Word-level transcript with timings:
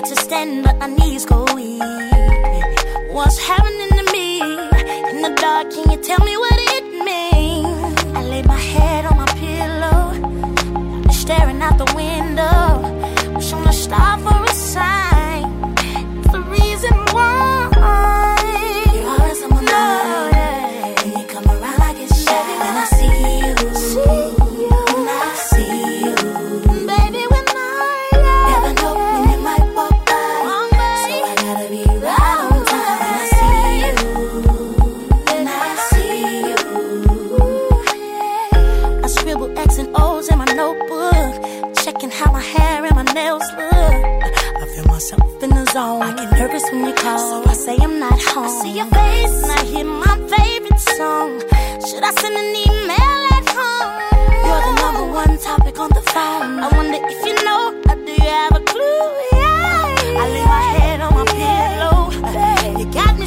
Try 0.00 0.08
to 0.08 0.16
stand, 0.16 0.64
but 0.64 0.78
my 0.78 0.86
knees 0.86 1.26
go 1.26 1.44
weak. 1.54 1.82
What's 3.12 3.38
happening 3.38 3.90
to 3.98 4.12
me? 4.14 4.40
In 5.10 5.20
the 5.20 5.36
dark, 5.38 5.70
can 5.70 5.90
you 5.90 6.02
tell 6.02 6.24
me 6.24 6.38
what 6.38 6.59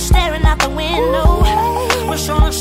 staring 0.04 0.44
out 0.44 0.60
the 0.60 0.70
window. 0.70 1.40
Wish 2.10 2.28
on 2.30 2.44
a 2.44 2.52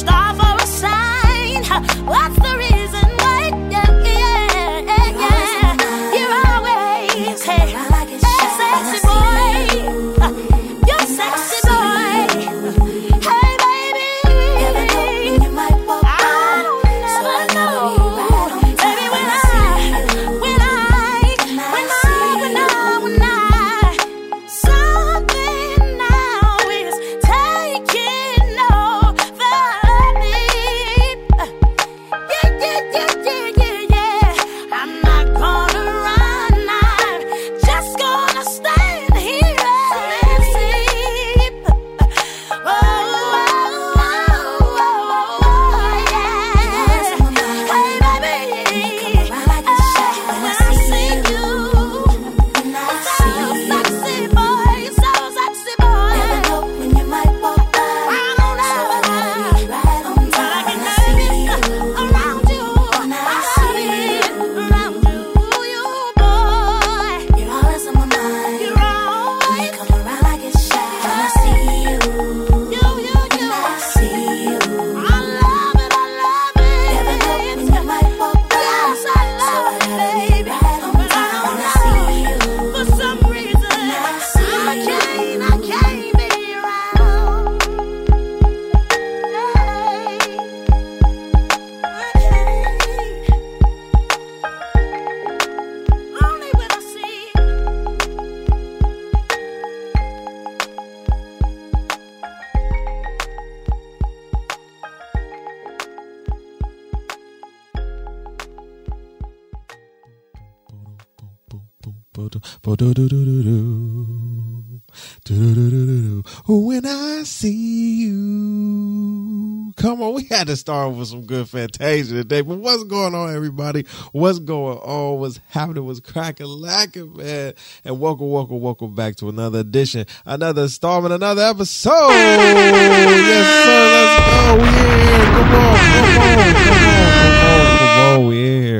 When 116.49 116.87
I 116.87 117.23
see 117.25 118.03
you. 118.03 119.73
Come 119.77 120.03
on, 120.03 120.15
we 120.15 120.25
had 120.25 120.49
to 120.49 120.57
start 120.57 120.95
with 120.95 121.09
some 121.09 121.25
good 121.25 121.49
Fantasia 121.49 122.15
today. 122.15 122.41
But 122.43 122.59
what's 122.59 122.85
going 122.85 123.15
on, 123.15 123.35
everybody? 123.35 123.87
What's 124.13 124.39
going 124.39 124.79
on? 124.79 125.21
What's 125.21 125.41
happening? 125.49 125.87
What's 125.87 126.01
cracking, 126.01 126.47
lacking, 126.47 127.17
man? 127.17 127.55
And 127.85 127.99
welcome, 127.99 128.31
welcome, 128.31 128.61
welcome 128.61 128.95
back 128.95 129.17
to 129.17 129.29
another 129.29 129.61
edition, 129.61 130.07
another 130.27 130.63
installment, 130.63 131.15
another 131.15 131.43
episode. 131.43 132.11
yes, 132.11 133.47
sir. 133.65 133.89
Let's 133.95 134.21
go. 134.29 134.65
Here. 134.65 135.23
Come 135.33 135.55
on, 135.55 135.77
come 135.77 136.19
on, 136.19 136.35
come 136.35 136.39
on, 136.39 136.55
come 136.55 137.47
on, 137.47 137.52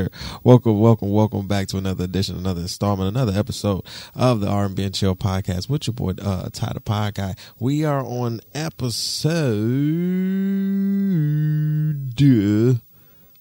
here. 0.03 0.11
Welcome, 0.43 0.79
welcome, 0.81 1.11
welcome 1.11 1.47
back 1.47 1.69
to 1.69 1.79
another 1.79 2.05
edition, 2.05 2.37
another 2.37 2.63
installment, 2.63 3.09
another 3.09 3.39
episode 3.39 3.85
of 4.15 4.41
the 4.41 4.49
R&B 4.49 4.83
and 4.83 4.95
Chill 4.95 5.15
podcast 5.17 5.69
with 5.69 5.87
your 5.87 5.95
boy, 5.95 6.15
uh, 6.21 6.49
Ty 6.53 6.73
the 6.75 6.81
Pod 6.81 7.15
Guy. 7.15 7.35
We 7.59 7.85
are 7.85 8.05
on 8.05 8.41
episode, 8.55 9.41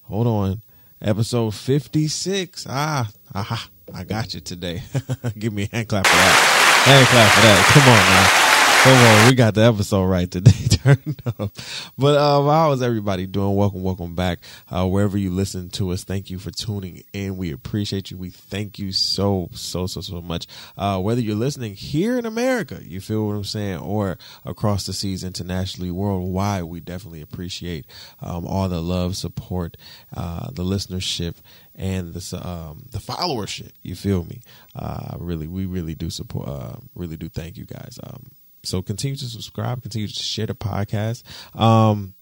hold 0.04 0.28
on, 0.28 0.62
episode 1.02 1.56
56. 1.56 2.68
Ah, 2.70 3.09
aha, 3.34 3.70
I 3.94 4.03
got 4.03 4.34
you 4.34 4.41
today. 4.41 4.84
Give 5.38 5.53
me 5.53 5.64
a 5.72 5.76
hand 5.76 5.88
clap 5.88 6.06
for 6.06 6.16
that. 6.16 6.84
Hand 6.85 7.08
clap 7.08 7.32
for 7.34 7.41
that. 7.41 7.66
Come 7.74 7.84
on 7.84 8.46
now. 8.46 8.51
Come 8.84 8.94
on, 8.94 9.30
we 9.30 9.36
got 9.36 9.54
the 9.54 9.62
episode 9.62 10.06
right 10.06 10.30
today. 10.30 10.52
Turn 10.72 11.16
up. 11.28 11.52
But 12.00 12.18
um, 12.18 12.48
how 12.48 12.72
is 12.72 12.82
everybody 12.82 13.28
doing? 13.28 13.56
Welcome, 13.56 13.84
welcome 13.84 14.16
back. 14.16 14.40
Uh, 14.72 14.88
wherever 14.88 15.20
you 15.20 15.30
listen 15.30 15.70
to 15.72 15.92
us, 15.92 16.04
thank 16.04 16.32
you 16.32 16.40
for 16.40 16.50
tuning 16.50 17.04
in. 17.14 17.38
We 17.38 17.52
appreciate 17.52 18.10
you. 18.10 18.18
We 18.18 18.32
thank 18.32 18.80
you 18.80 18.92
so, 18.92 19.50
so, 19.54 19.86
so, 19.86 20.02
so 20.02 20.20
much. 20.20 20.48
Uh, 20.76 21.00
whether 21.00 21.22
you're 21.22 21.36
listening 21.36 21.76
here 21.76 22.18
in 22.18 22.26
America, 22.26 22.80
you 22.82 23.02
feel 23.02 23.28
what 23.28 23.34
I'm 23.34 23.44
saying, 23.44 23.78
or 23.78 24.18
across 24.46 24.88
the 24.88 24.94
seas 24.94 25.24
internationally, 25.24 25.92
worldwide, 25.92 26.64
we 26.64 26.80
definitely 26.80 27.22
appreciate 27.22 27.86
um, 28.20 28.48
all 28.48 28.68
the 28.68 28.82
love, 28.82 29.16
support, 29.16 29.78
uh, 30.18 30.50
the 30.50 30.64
listenership, 30.64 31.36
and 31.76 32.16
the 32.16 32.48
um, 32.48 32.88
the 32.92 32.98
followership. 32.98 33.74
You 33.84 33.94
feel 33.94 34.24
me? 34.24 34.42
Uh, 34.76 35.18
really, 35.20 35.46
we 35.46 35.68
really 35.68 35.94
do 35.94 36.10
support. 36.10 36.48
Uh, 36.48 36.78
really 36.96 37.16
do 37.16 37.30
thank 37.30 37.58
you 37.58 37.66
guys. 37.66 38.00
Um, 38.04 38.32
so 38.63 38.81
continue 38.81 39.16
to 39.17 39.25
subscribe, 39.25 39.81
continue 39.81 40.08
to 40.08 40.13
share 40.13 40.47
the 40.47 40.55
podcast. 40.55 41.23
Um, 41.59 42.16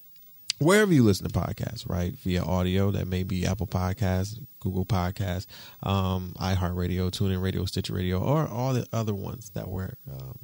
wherever 0.60 0.94
you 0.94 1.04
listen 1.04 1.28
to 1.28 1.40
podcasts, 1.40 1.90
right? 1.90 2.14
Via 2.18 2.44
audio, 2.44 2.92
that 2.92 3.08
may 3.08 3.24
be 3.24 3.46
Apple 3.46 3.68
Podcasts, 3.68 4.40
Google 4.60 4.86
Podcasts, 4.86 5.48
um, 5.84 6.34
iHeartRadio, 6.40 7.10
TuneIn 7.10 7.42
Radio, 7.42 7.66
Stitcher 7.66 7.94
Radio, 7.94 8.20
or 8.20 8.48
all 8.48 8.74
the 8.74 8.86
other 8.94 9.16
ones 9.16 9.52
that 9.52 9.68
we're 9.68 9.94
um, 10.12 10.38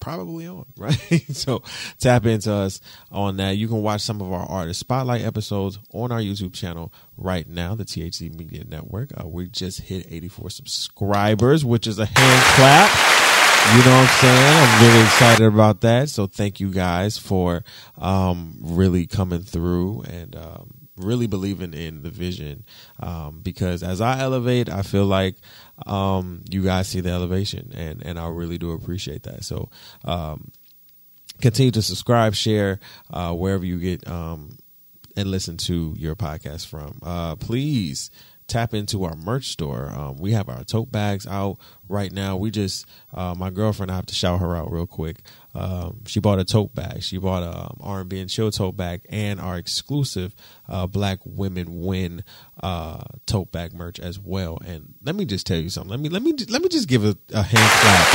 probably 0.00 0.46
on, 0.46 0.66
right? 0.76 1.24
so 1.32 1.62
tap 1.98 2.26
into 2.26 2.52
us 2.52 2.80
on 3.10 3.36
that. 3.38 3.56
You 3.56 3.68
can 3.68 3.82
watch 3.82 4.02
some 4.02 4.20
of 4.20 4.32
our 4.32 4.46
artist 4.46 4.80
spotlight 4.80 5.22
episodes 5.22 5.78
on 5.92 6.12
our 6.12 6.20
YouTube 6.20 6.54
channel 6.54 6.92
right 7.16 7.46
now, 7.48 7.74
the 7.74 7.84
THC 7.84 8.34
Media 8.34 8.64
Network. 8.64 9.10
Uh, 9.20 9.26
we 9.26 9.48
just 9.48 9.80
hit 9.82 10.06
84 10.08 10.50
subscribers, 10.50 11.64
which 11.64 11.86
is 11.86 11.98
a 11.98 12.06
hand 12.06 12.44
clap. 12.54 13.35
You 13.74 13.84
know 13.84 13.96
what 13.96 14.08
I'm 14.08 14.16
saying? 14.20 14.54
I'm 14.56 14.82
really 14.82 15.04
excited 15.04 15.46
about 15.46 15.80
that. 15.80 16.08
So 16.08 16.26
thank 16.26 16.60
you 16.60 16.70
guys 16.70 17.18
for 17.18 17.64
um, 17.98 18.56
really 18.60 19.06
coming 19.06 19.42
through 19.42 20.02
and 20.02 20.36
um, 20.36 20.88
really 20.96 21.26
believing 21.26 21.74
in 21.74 22.02
the 22.02 22.10
vision. 22.10 22.64
Um, 23.00 23.40
because 23.42 23.82
as 23.82 24.00
I 24.00 24.20
elevate, 24.20 24.68
I 24.68 24.82
feel 24.82 25.04
like 25.04 25.36
um, 25.86 26.42
you 26.50 26.62
guys 26.62 26.88
see 26.88 27.00
the 27.00 27.10
elevation, 27.10 27.72
and 27.74 28.02
and 28.04 28.18
I 28.18 28.28
really 28.28 28.58
do 28.58 28.72
appreciate 28.72 29.24
that. 29.24 29.44
So 29.44 29.68
um, 30.04 30.50
continue 31.40 31.72
to 31.72 31.82
subscribe, 31.82 32.34
share 32.34 32.78
uh, 33.10 33.32
wherever 33.32 33.64
you 33.64 33.78
get 33.78 34.08
um, 34.08 34.58
and 35.16 35.30
listen 35.30 35.56
to 35.58 35.94
your 35.98 36.14
podcast 36.14 36.66
from. 36.66 37.00
Uh, 37.02 37.36
please 37.36 38.10
tap 38.46 38.74
into 38.74 39.04
our 39.04 39.16
merch 39.16 39.48
store. 39.48 39.90
Um, 39.94 40.16
we 40.18 40.32
have 40.32 40.48
our 40.48 40.64
tote 40.64 40.92
bags 40.92 41.26
out 41.26 41.58
right 41.88 42.12
now. 42.12 42.36
We 42.36 42.50
just, 42.50 42.86
uh, 43.12 43.34
my 43.36 43.50
girlfriend, 43.50 43.90
I 43.90 43.96
have 43.96 44.06
to 44.06 44.14
shout 44.14 44.40
her 44.40 44.56
out 44.56 44.70
real 44.70 44.86
quick. 44.86 45.18
Um, 45.54 46.02
she 46.06 46.20
bought 46.20 46.38
a 46.38 46.44
tote 46.44 46.74
bag. 46.74 47.02
She 47.02 47.18
bought 47.18 47.42
a 47.42 47.58
um, 47.58 47.78
R&B 47.80 48.20
and 48.20 48.30
chill 48.30 48.50
tote 48.50 48.76
bag 48.76 49.02
and 49.08 49.40
our 49.40 49.56
exclusive 49.56 50.34
uh, 50.68 50.86
Black 50.86 51.18
Women 51.24 51.82
Win 51.82 52.24
uh, 52.62 53.02
tote 53.26 53.52
bag 53.52 53.72
merch 53.72 53.98
as 53.98 54.18
well. 54.18 54.58
And 54.64 54.94
let 55.02 55.16
me 55.16 55.24
just 55.24 55.46
tell 55.46 55.58
you 55.58 55.70
something. 55.70 55.90
Let 55.90 56.00
me 56.00 56.08
let 56.08 56.22
me 56.22 56.34
let 56.48 56.62
me 56.62 56.68
just 56.68 56.88
give 56.88 57.04
a, 57.04 57.16
a 57.32 57.42
hand 57.42 57.70
clap 57.80 58.08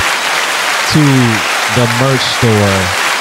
to 0.92 1.00
the 1.74 1.86
merch 2.00 2.20
store 2.20 3.12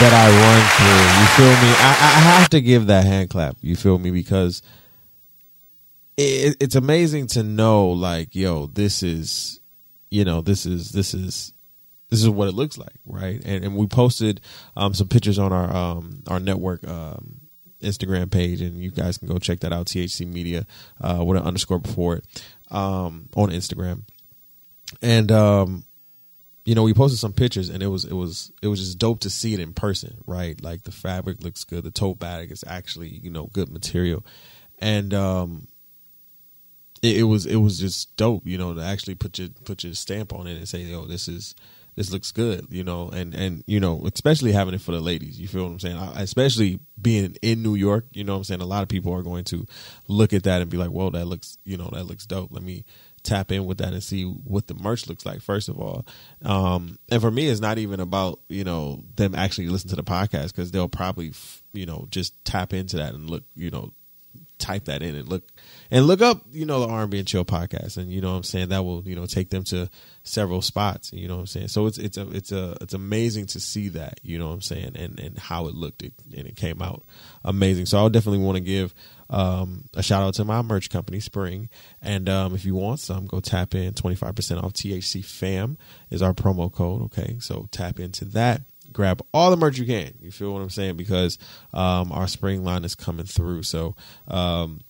that 0.00 0.12
I 0.14 0.30
run 0.30 0.62
through. 0.78 1.04
You 1.20 1.26
feel 1.36 1.62
me? 1.62 1.74
I, 1.78 1.90
I 1.90 2.38
have 2.38 2.48
to 2.50 2.60
give 2.60 2.86
that 2.86 3.04
hand 3.04 3.30
clap. 3.30 3.56
You 3.60 3.74
feel 3.76 3.98
me? 3.98 4.10
Because 4.10 4.62
it, 6.18 6.56
it's 6.58 6.74
amazing 6.74 7.28
to 7.28 7.42
know, 7.42 7.88
like, 7.88 8.34
yo, 8.34 8.66
this 8.66 9.02
is, 9.02 9.60
you 10.10 10.24
know, 10.24 10.40
this 10.40 10.66
is 10.66 10.90
this 10.90 11.14
is 11.14 11.52
this 12.10 12.20
is 12.20 12.28
what 12.28 12.48
it 12.48 12.54
looks 12.54 12.76
like, 12.76 12.96
right? 13.06 13.40
And 13.44 13.64
and 13.64 13.76
we 13.76 13.86
posted 13.86 14.40
um, 14.76 14.94
some 14.94 15.08
pictures 15.08 15.38
on 15.38 15.52
our 15.52 15.74
um, 15.74 16.24
our 16.26 16.40
network 16.40 16.86
um, 16.88 17.42
Instagram 17.80 18.30
page, 18.30 18.60
and 18.60 18.82
you 18.82 18.90
guys 18.90 19.16
can 19.16 19.28
go 19.28 19.38
check 19.38 19.60
that 19.60 19.72
out. 19.72 19.86
THC 19.86 20.26
Media 20.26 20.66
uh, 21.00 21.22
with 21.24 21.38
an 21.38 21.44
underscore 21.44 21.78
before 21.78 22.16
it 22.16 22.24
um, 22.70 23.28
on 23.36 23.50
Instagram, 23.50 24.02
and 25.00 25.30
um, 25.30 25.84
you 26.64 26.74
know 26.74 26.82
we 26.82 26.94
posted 26.94 27.20
some 27.20 27.32
pictures, 27.32 27.68
and 27.68 27.80
it 27.80 27.88
was 27.88 28.04
it 28.04 28.14
was 28.14 28.50
it 28.60 28.66
was 28.66 28.80
just 28.80 28.98
dope 28.98 29.20
to 29.20 29.30
see 29.30 29.54
it 29.54 29.60
in 29.60 29.72
person, 29.72 30.16
right? 30.26 30.60
Like 30.60 30.82
the 30.82 30.90
fabric 30.90 31.44
looks 31.44 31.62
good, 31.62 31.84
the 31.84 31.92
tote 31.92 32.18
bag 32.18 32.50
is 32.50 32.64
actually 32.66 33.20
you 33.22 33.30
know 33.30 33.50
good 33.52 33.70
material, 33.70 34.26
and 34.80 35.14
um, 35.14 35.68
it, 37.02 37.18
it 37.18 37.22
was 37.24 37.46
it 37.46 37.56
was 37.56 37.78
just 37.78 38.16
dope, 38.16 38.46
you 38.46 38.58
know, 38.58 38.74
to 38.74 38.82
actually 38.82 39.14
put 39.14 39.38
your 39.38 39.48
put 39.64 39.84
your 39.84 39.94
stamp 39.94 40.32
on 40.32 40.46
it 40.46 40.56
and 40.56 40.68
say, 40.68 40.80
yo, 40.80 41.06
this 41.06 41.28
is 41.28 41.54
this 41.96 42.12
looks 42.12 42.30
good, 42.30 42.66
you 42.70 42.84
know, 42.84 43.08
and 43.08 43.34
and 43.34 43.64
you 43.66 43.80
know, 43.80 44.06
especially 44.12 44.52
having 44.52 44.74
it 44.74 44.80
for 44.80 44.92
the 44.92 45.00
ladies. 45.00 45.40
You 45.40 45.48
feel 45.48 45.64
what 45.64 45.72
I'm 45.72 45.80
saying? 45.80 45.96
I, 45.96 46.22
especially 46.22 46.78
being 47.00 47.36
in 47.42 47.62
New 47.62 47.74
York, 47.74 48.06
you 48.12 48.22
know 48.24 48.34
what 48.34 48.38
I'm 48.38 48.44
saying? 48.44 48.60
A 48.60 48.66
lot 48.66 48.82
of 48.82 48.88
people 48.88 49.12
are 49.12 49.22
going 49.22 49.44
to 49.44 49.66
look 50.06 50.32
at 50.32 50.44
that 50.44 50.62
and 50.62 50.70
be 50.70 50.76
like, 50.76 50.90
"Well, 50.90 51.10
that 51.10 51.26
looks, 51.26 51.58
you 51.64 51.76
know, 51.76 51.90
that 51.92 52.04
looks 52.04 52.24
dope. 52.24 52.52
Let 52.52 52.62
me 52.62 52.84
tap 53.24 53.50
in 53.50 53.66
with 53.66 53.78
that 53.78 53.92
and 53.92 54.02
see 54.02 54.22
what 54.22 54.68
the 54.68 54.74
merch 54.74 55.08
looks 55.08 55.26
like 55.26 55.42
first 55.42 55.68
of 55.68 55.78
all. 55.78 56.06
Um 56.44 56.98
and 57.10 57.20
for 57.20 57.30
me 57.30 57.48
it's 57.48 57.60
not 57.60 57.78
even 57.78 58.00
about, 58.00 58.38
you 58.48 58.64
know, 58.64 59.02
them 59.16 59.34
actually 59.34 59.68
listen 59.68 59.90
to 59.90 59.96
the 59.96 60.04
podcast 60.04 60.54
cuz 60.54 60.70
they'll 60.70 60.88
probably, 60.88 61.32
you 61.72 61.84
know, 61.84 62.06
just 62.10 62.32
tap 62.44 62.72
into 62.72 62.96
that 62.96 63.14
and 63.14 63.28
look, 63.28 63.42
you 63.56 63.70
know, 63.70 63.92
type 64.58 64.84
that 64.84 65.02
in 65.02 65.14
and 65.14 65.28
look 65.28 65.44
and 65.90 66.06
look 66.06 66.20
up, 66.20 66.42
you 66.52 66.66
know, 66.66 66.80
the 66.80 66.88
R&B 66.88 67.18
and 67.18 67.26
Chill 67.26 67.44
podcast, 67.44 67.96
and 67.96 68.12
you 68.12 68.20
know 68.20 68.30
what 68.32 68.38
I'm 68.38 68.42
saying 68.42 68.68
that 68.68 68.84
will 68.84 69.02
you 69.06 69.14
know 69.14 69.26
take 69.26 69.50
them 69.50 69.64
to 69.64 69.88
several 70.22 70.62
spots. 70.62 71.12
You 71.12 71.28
know 71.28 71.36
what 71.36 71.40
I'm 71.40 71.46
saying. 71.46 71.68
So 71.68 71.86
it's 71.86 71.98
it's 71.98 72.16
a 72.16 72.28
it's 72.30 72.52
a 72.52 72.76
it's 72.80 72.94
amazing 72.94 73.46
to 73.46 73.60
see 73.60 73.88
that. 73.90 74.20
You 74.22 74.38
know 74.38 74.48
what 74.48 74.54
I'm 74.54 74.62
saying, 74.62 74.92
and 74.96 75.18
and 75.18 75.38
how 75.38 75.66
it 75.66 75.74
looked 75.74 76.02
it, 76.02 76.12
and 76.36 76.46
it 76.46 76.56
came 76.56 76.82
out 76.82 77.04
amazing. 77.44 77.86
So 77.86 78.04
I 78.04 78.08
definitely 78.08 78.44
want 78.44 78.56
to 78.56 78.62
give 78.62 78.94
um, 79.30 79.84
a 79.94 80.02
shout 80.02 80.22
out 80.22 80.34
to 80.34 80.44
my 80.44 80.62
merch 80.62 80.90
company 80.90 81.20
Spring, 81.20 81.68
and 82.02 82.28
um, 82.28 82.54
if 82.54 82.64
you 82.64 82.74
want 82.74 83.00
some, 83.00 83.26
go 83.26 83.40
tap 83.40 83.74
in. 83.74 83.94
Twenty 83.94 84.16
five 84.16 84.34
percent 84.34 84.62
off 84.62 84.74
THC 84.74 85.24
Fam 85.24 85.78
is 86.10 86.22
our 86.22 86.34
promo 86.34 86.72
code. 86.72 87.02
Okay, 87.04 87.36
so 87.40 87.68
tap 87.70 87.98
into 87.98 88.24
that 88.26 88.62
grab 88.90 89.20
all 89.34 89.50
the 89.50 89.56
merch 89.56 89.78
you 89.78 89.84
can. 89.84 90.14
You 90.20 90.30
feel 90.30 90.52
what 90.52 90.62
I'm 90.62 90.70
saying? 90.70 90.96
Because 90.96 91.38
um, 91.74 92.10
our 92.10 92.26
spring 92.26 92.64
line 92.64 92.84
is 92.84 92.94
coming 92.94 93.26
through. 93.26 93.62
So 93.64 93.94
um, 94.26 94.80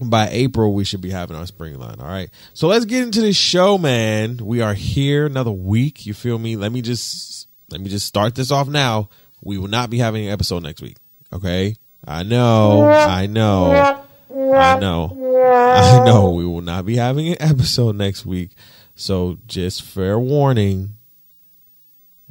by 0.00 0.28
April, 0.30 0.74
we 0.74 0.84
should 0.84 1.00
be 1.00 1.10
having 1.10 1.36
our 1.36 1.46
spring 1.46 1.78
line. 1.78 1.96
All 1.98 2.06
right. 2.06 2.30
So 2.54 2.68
let's 2.68 2.84
get 2.84 3.02
into 3.02 3.20
this 3.20 3.36
show, 3.36 3.78
man. 3.78 4.36
We 4.36 4.60
are 4.60 4.74
here 4.74 5.26
another 5.26 5.50
week. 5.50 6.06
You 6.06 6.14
feel 6.14 6.38
me? 6.38 6.56
Let 6.56 6.72
me 6.72 6.82
just 6.82 7.48
let 7.70 7.80
me 7.80 7.88
just 7.90 8.06
start 8.06 8.34
this 8.34 8.50
off 8.50 8.68
now. 8.68 9.08
We 9.42 9.58
will 9.58 9.68
not 9.68 9.90
be 9.90 9.98
having 9.98 10.26
an 10.26 10.32
episode 10.32 10.62
next 10.62 10.82
week. 10.82 10.96
Okay. 11.32 11.74
I 12.06 12.22
know. 12.22 12.88
I 12.88 13.26
know. 13.26 14.04
I 14.30 14.78
know. 14.78 15.16
I 15.44 16.04
know. 16.04 16.30
We 16.30 16.46
will 16.46 16.60
not 16.60 16.86
be 16.86 16.96
having 16.96 17.28
an 17.28 17.36
episode 17.40 17.96
next 17.96 18.24
week. 18.24 18.52
So 18.94 19.38
just 19.46 19.82
fair 19.82 20.18
warning. 20.18 20.96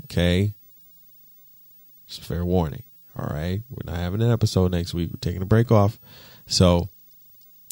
Okay. 0.05 0.53
Just 2.07 2.23
fair 2.23 2.45
warning. 2.45 2.83
All 3.17 3.27
right. 3.27 3.61
We're 3.69 3.91
not 3.91 3.99
having 3.99 4.21
an 4.21 4.31
episode 4.31 4.71
next 4.71 4.93
week. 4.93 5.09
We're 5.11 5.19
taking 5.19 5.41
a 5.41 5.45
break 5.45 5.71
off. 5.71 5.99
So 6.45 6.87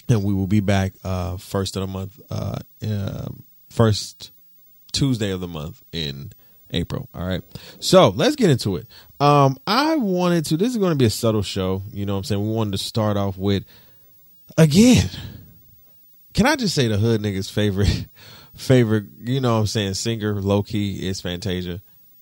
and 0.10 0.24
we 0.24 0.34
will 0.34 0.48
be 0.48 0.60
back 0.60 0.94
uh, 1.04 1.38
first 1.38 1.76
of 1.76 1.82
the 1.82 1.88
month, 1.88 2.20
uh, 2.30 2.60
uh, 2.88 3.30
first 3.70 4.32
Tuesday 4.92 5.32
of 5.32 5.40
the 5.40 5.48
month 5.48 5.84
in 5.92 6.32
April. 6.72 7.10
All 7.14 7.26
right. 7.26 7.42
So 7.80 8.10
let's 8.10 8.36
get 8.36 8.50
into 8.50 8.76
it. 8.76 8.88
Um, 9.20 9.58
I 9.66 9.96
wanted 9.96 10.46
to, 10.46 10.58
this 10.58 10.70
is 10.70 10.78
going 10.78 10.92
to 10.92 10.98
be 10.98 11.06
a 11.06 11.10
subtle 11.10 11.42
show. 11.42 11.82
You 11.92 12.06
know 12.06 12.14
what 12.14 12.20
I'm 12.20 12.24
saying? 12.26 12.42
We 12.42 12.54
wanted 12.54 12.72
to 12.72 12.78
start 12.78 13.18
off 13.18 13.38
with, 13.38 13.64
again, 14.58 15.10
can 16.34 16.46
I 16.46 16.56
just 16.56 16.76
say 16.76 16.88
the 16.88 16.98
hood 16.98 17.22
nigga's 17.22 17.50
favorite, 17.50 18.08
favorite, 18.56 19.06
you 19.22 19.40
know 19.40 19.54
what 19.54 19.62
I'm 19.62 19.68
saying, 19.68 19.94
singer, 19.96 20.42
low 20.42 20.64
key 20.64 21.08
is 21.08 21.22
Fantasia. 21.22 21.82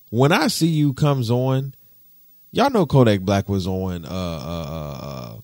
When 0.09 0.31
I 0.31 0.47
See 0.47 0.67
You 0.67 0.93
comes 0.93 1.31
on, 1.31 1.73
y'all 2.51 2.69
know 2.69 2.85
Kodak 2.85 3.21
Black 3.21 3.49
was 3.49 3.65
on, 3.65 4.05
uh, 4.05 4.09
uh, 4.09 4.67
uh, 4.69 5.05
uh 5.05 5.37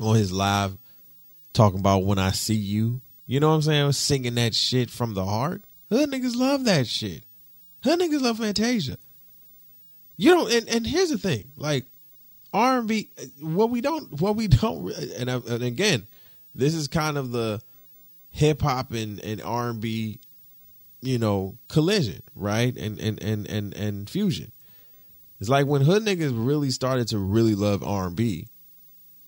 on 0.00 0.16
his 0.16 0.32
live 0.32 0.78
talking 1.52 1.80
about 1.80 2.04
when 2.04 2.18
I 2.18 2.30
see 2.30 2.54
you. 2.54 3.00
You 3.26 3.40
know 3.40 3.48
what 3.48 3.56
I'm 3.56 3.62
saying? 3.62 3.92
Singing 3.92 4.34
that 4.36 4.54
shit 4.54 4.90
from 4.90 5.14
the 5.14 5.24
heart. 5.24 5.62
Hood 5.88 6.10
niggas 6.10 6.36
love 6.36 6.64
that 6.64 6.86
shit. 6.86 7.24
Hood 7.82 8.00
niggas 8.00 8.20
love 8.20 8.38
Fantasia. 8.38 8.96
You 10.16 10.34
know, 10.34 10.46
and, 10.48 10.68
and 10.68 10.86
here's 10.86 11.10
the 11.10 11.18
thing, 11.18 11.50
like 11.56 11.86
R 12.52 12.78
and 12.78 12.88
B, 12.88 13.10
what 13.40 13.70
we 13.70 13.80
don't, 13.80 14.20
what 14.20 14.36
we 14.36 14.48
don't, 14.48 14.92
and, 14.92 15.30
and 15.30 15.62
again, 15.62 16.06
this 16.54 16.74
is 16.74 16.88
kind 16.88 17.16
of 17.16 17.30
the 17.30 17.60
hip 18.30 18.60
hop 18.60 18.92
and, 18.92 19.18
and 19.20 19.40
R 19.40 19.70
and 19.70 19.80
B, 19.80 20.20
you 21.00 21.18
know, 21.18 21.56
collision, 21.68 22.22
right? 22.34 22.76
And 22.76 22.98
and 22.98 23.22
and 23.22 23.46
and 23.48 23.74
and 23.74 24.10
fusion. 24.10 24.52
It's 25.40 25.48
like 25.48 25.66
when 25.66 25.82
hood 25.82 26.04
niggas 26.04 26.32
really 26.34 26.70
started 26.70 27.08
to 27.08 27.18
really 27.18 27.54
love 27.54 27.82
R 27.82 28.08
and 28.08 28.16
B 28.16 28.48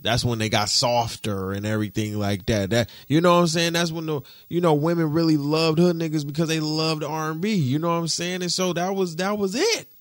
that's 0.02 0.24
when 0.24 0.38
they 0.38 0.48
got 0.48 0.68
softer 0.68 1.52
and 1.52 1.64
everything 1.64 2.18
like 2.18 2.46
that. 2.46 2.70
That 2.70 2.90
you 3.08 3.20
know 3.20 3.34
what 3.34 3.40
I'm 3.40 3.46
saying? 3.46 3.72
That's 3.74 3.92
when 3.92 4.06
the 4.06 4.20
you 4.48 4.60
know 4.60 4.74
women 4.74 5.12
really 5.12 5.36
loved 5.36 5.78
hood 5.78 5.96
niggas 5.96 6.26
because 6.26 6.48
they 6.48 6.60
loved 6.60 7.04
R 7.04 7.30
and 7.30 7.40
B. 7.40 7.54
You 7.54 7.78
know 7.78 7.88
what 7.88 7.94
I'm 7.94 8.08
saying? 8.08 8.42
And 8.42 8.52
so 8.52 8.72
that 8.72 8.94
was 8.94 9.16
that 9.16 9.38
was 9.38 9.54
it. 9.54 9.92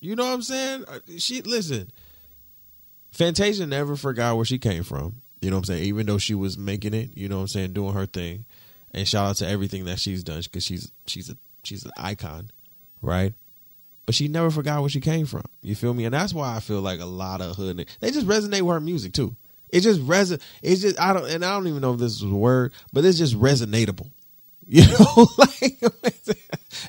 You 0.00 0.16
know 0.16 0.24
what 0.24 0.34
I'm 0.34 0.42
saying? 0.42 0.84
Uh, 0.88 0.98
she 1.18 1.42
listen. 1.42 1.92
Fantasia 3.12 3.66
never 3.66 3.96
forgot 3.96 4.36
where 4.36 4.44
she 4.44 4.58
came 4.58 4.82
from. 4.82 5.22
You 5.40 5.50
know 5.50 5.56
what 5.56 5.68
I'm 5.68 5.74
saying? 5.74 5.84
Even 5.84 6.06
though 6.06 6.18
she 6.18 6.34
was 6.34 6.56
making 6.56 6.94
it, 6.94 7.10
you 7.14 7.28
know 7.28 7.36
what 7.36 7.42
I'm 7.42 7.48
saying, 7.48 7.72
doing 7.72 7.94
her 7.94 8.06
thing. 8.06 8.44
And 8.92 9.06
shout 9.06 9.28
out 9.30 9.36
to 9.36 9.48
everything 9.48 9.84
that 9.86 9.98
she's 9.98 10.24
done 10.24 10.40
because 10.42 10.64
she's 10.64 10.90
she's 11.06 11.28
a 11.28 11.36
she's 11.64 11.84
an 11.84 11.92
icon, 11.96 12.50
right? 13.02 13.34
But 14.10 14.14
she 14.16 14.26
never 14.26 14.50
forgot 14.50 14.80
where 14.80 14.90
she 14.90 14.98
came 14.98 15.24
from. 15.24 15.44
You 15.62 15.76
feel 15.76 15.94
me? 15.94 16.04
And 16.04 16.12
that's 16.12 16.34
why 16.34 16.56
I 16.56 16.58
feel 16.58 16.80
like 16.80 16.98
a 16.98 17.04
lot 17.04 17.40
of 17.40 17.54
hood 17.54 17.86
they 18.00 18.10
just 18.10 18.26
resonate 18.26 18.62
with 18.62 18.74
her 18.74 18.80
music 18.80 19.12
too. 19.12 19.36
It 19.68 19.82
just 19.82 20.00
reson. 20.04 20.42
It's 20.64 20.80
just 20.80 21.00
I 21.00 21.12
don't 21.12 21.30
and 21.30 21.44
I 21.44 21.52
don't 21.52 21.68
even 21.68 21.80
know 21.80 21.94
if 21.94 22.00
this 22.00 22.14
is 22.14 22.22
a 22.22 22.26
word, 22.26 22.72
but 22.92 23.04
it's 23.04 23.18
just 23.18 23.38
resonatable. 23.38 24.10
You 24.66 24.82
know, 24.82 25.28
like 25.38 25.52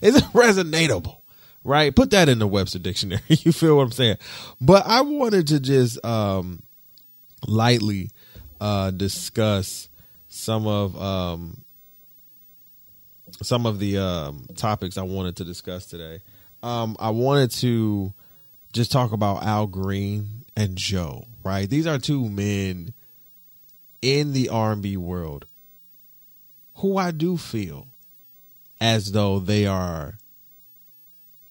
it's 0.02 0.22
resonatable, 0.34 1.18
right? 1.64 1.96
Put 1.96 2.10
that 2.10 2.28
in 2.28 2.40
the 2.40 2.48
Webster 2.48 2.80
dictionary. 2.80 3.22
you 3.28 3.52
feel 3.52 3.78
what 3.78 3.84
I'm 3.84 3.92
saying? 3.92 4.18
But 4.60 4.88
I 4.88 5.02
wanted 5.02 5.46
to 5.50 5.60
just 5.60 6.04
um 6.04 6.64
lightly 7.48 8.10
uh 8.60 8.90
discuss 8.90 9.90
some 10.28 10.66
of 10.66 11.00
um 11.00 11.62
some 13.44 13.68
of 13.68 13.78
the 13.78 14.00
um 14.00 14.48
topics 14.56 14.98
I 14.98 15.04
wanted 15.04 15.36
to 15.36 15.44
discuss 15.44 15.86
today 15.86 16.22
um, 16.64 16.96
I 17.00 17.10
wanted 17.10 17.52
to 17.52 18.14
just 18.74 18.92
talk 18.92 19.12
about 19.12 19.44
Al 19.44 19.68
Green 19.68 20.46
and 20.56 20.76
Joe. 20.76 21.28
Right, 21.44 21.70
these 21.70 21.88
are 21.88 21.98
two 21.98 22.30
men 22.30 22.94
in 24.02 24.34
the 24.34 24.50
R 24.50 24.74
and 24.74 24.82
B 24.82 24.96
world 24.98 25.46
who 26.76 26.98
I 26.98 27.12
do 27.12 27.38
feel 27.38 27.88
as 28.80 29.12
though 29.12 29.40
they 29.40 29.66
are 29.66 30.18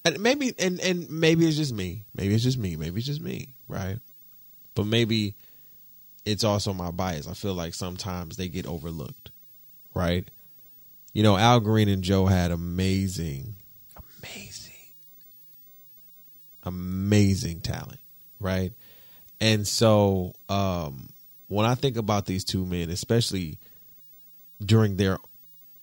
and 0.05 0.19
maybe 0.19 0.53
and 0.57 0.79
and 0.79 1.09
maybe 1.09 1.45
it's 1.45 1.57
just 1.57 1.73
me. 1.73 2.05
Maybe 2.15 2.33
it's 2.33 2.43
just 2.43 2.57
me. 2.57 2.75
Maybe 2.75 2.99
it's 2.99 3.07
just 3.07 3.21
me 3.21 3.49
right? 3.67 3.99
But 4.75 4.85
maybe 4.85 5.35
it's 6.25 6.43
also 6.43 6.73
my 6.73 6.91
bias. 6.91 7.27
I 7.27 7.33
feel 7.33 7.53
like 7.53 7.73
sometimes 7.73 8.37
they 8.37 8.47
get 8.47 8.65
overlooked 8.65 9.31
right? 9.93 10.29
You 11.13 11.23
know 11.23 11.37
al 11.37 11.59
green 11.59 11.89
and 11.89 12.03
joe 12.03 12.25
had 12.25 12.51
amazing 12.51 13.55
amazing 16.63 17.59
talent 17.59 17.99
right 18.39 18.73
and 19.39 19.67
so 19.67 20.33
um 20.49 21.09
when 21.47 21.65
i 21.65 21.75
think 21.75 21.97
about 21.97 22.25
these 22.25 22.43
two 22.43 22.65
men 22.65 22.89
especially 22.89 23.57
during 24.63 24.97
their 24.97 25.17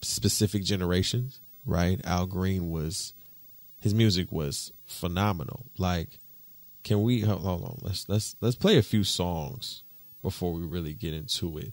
specific 0.02 0.62
generations 0.62 1.40
right 1.64 2.00
al 2.04 2.26
green 2.26 2.70
was 2.70 3.14
his 3.80 3.94
music 3.94 4.30
was 4.32 4.72
phenomenal. 4.84 5.66
Like, 5.76 6.18
can 6.82 7.02
we 7.02 7.20
hold 7.20 7.44
on? 7.44 7.78
Let's 7.82 8.08
let's 8.08 8.36
let's 8.40 8.56
play 8.56 8.76
a 8.78 8.82
few 8.82 9.04
songs 9.04 9.82
before 10.22 10.52
we 10.52 10.62
really 10.62 10.94
get 10.94 11.14
into 11.14 11.58
it. 11.58 11.72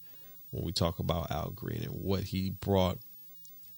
When 0.52 0.64
we 0.64 0.72
talk 0.72 1.00
about 1.00 1.32
Al 1.32 1.50
Green 1.50 1.84
and 1.84 2.02
what 2.02 2.24
he 2.24 2.50
brought 2.50 3.00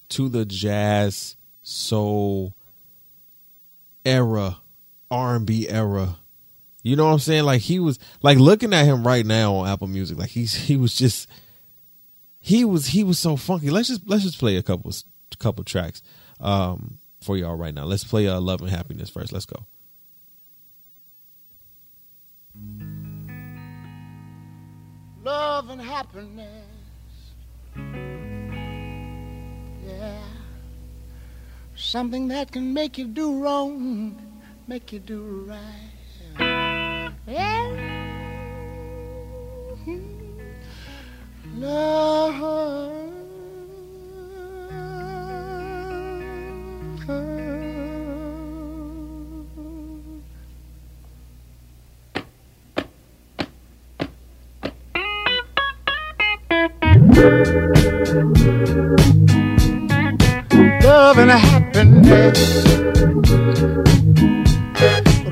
to 0.10 0.30
the 0.30 0.46
jazz 0.46 1.36
soul 1.64 2.56
era, 4.06 4.58
R 5.10 5.36
and 5.36 5.46
B 5.46 5.68
era. 5.70 6.18
You 6.84 6.96
know 6.96 7.06
what 7.06 7.14
I'm 7.14 7.20
saying? 7.20 7.44
Like 7.44 7.62
he 7.62 7.80
was 7.80 8.00
like 8.22 8.38
looking 8.38 8.74
at 8.74 8.86
him 8.86 9.06
right 9.06 9.26
now 9.26 9.56
on 9.56 9.70
Apple 9.70 9.88
Music. 9.88 10.18
Like 10.18 10.30
he's 10.30 10.54
he 10.54 10.76
was 10.78 10.96
just 10.96 11.28
he 12.40 12.64
was 12.64 12.88
he 12.88 13.04
was 13.04 13.20
so 13.20 13.36
funky. 13.36 13.70
Let's 13.70 13.88
just 13.88 14.08
let's 14.08 14.24
just 14.24 14.40
play 14.40 14.58
a 14.58 14.64
couple 14.64 14.92
couple 15.40 15.64
tracks. 15.64 16.02
Um, 16.40 17.00
for 17.22 17.38
y'all 17.38 17.56
right 17.56 17.74
now. 17.74 17.84
Let's 17.84 18.04
play 18.04 18.28
uh, 18.28 18.40
Love 18.40 18.62
and 18.62 18.70
Happiness 18.70 19.10
first. 19.10 19.34
Let's 19.34 19.46
go. 19.46 19.66
Love 25.24 25.70
and 25.70 25.82
happiness. 25.82 26.64
Yeah. 29.86 30.22
Something 31.76 32.30
that 32.30 32.52
can 32.52 32.74
make 32.74 32.98
you 32.98 33.08
do 33.08 33.44
wrong, 33.44 34.16
make 34.68 34.92
you 34.92 35.00
do 35.00 35.46
right. 35.48 35.92
Yeah. 37.26 37.68
Hmm. 39.86 40.02
Love. 41.56 43.08
Love 60.84 61.18
and 61.20 61.32
happiness. 61.32 62.68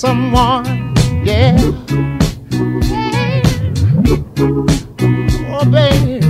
someone, 0.00 0.64
yeah. 1.26 1.58
Oh, 5.52 5.64
baby, 5.70 6.20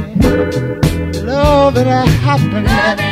love 1.23 1.77
and 1.77 2.09
happiness. 2.09 3.10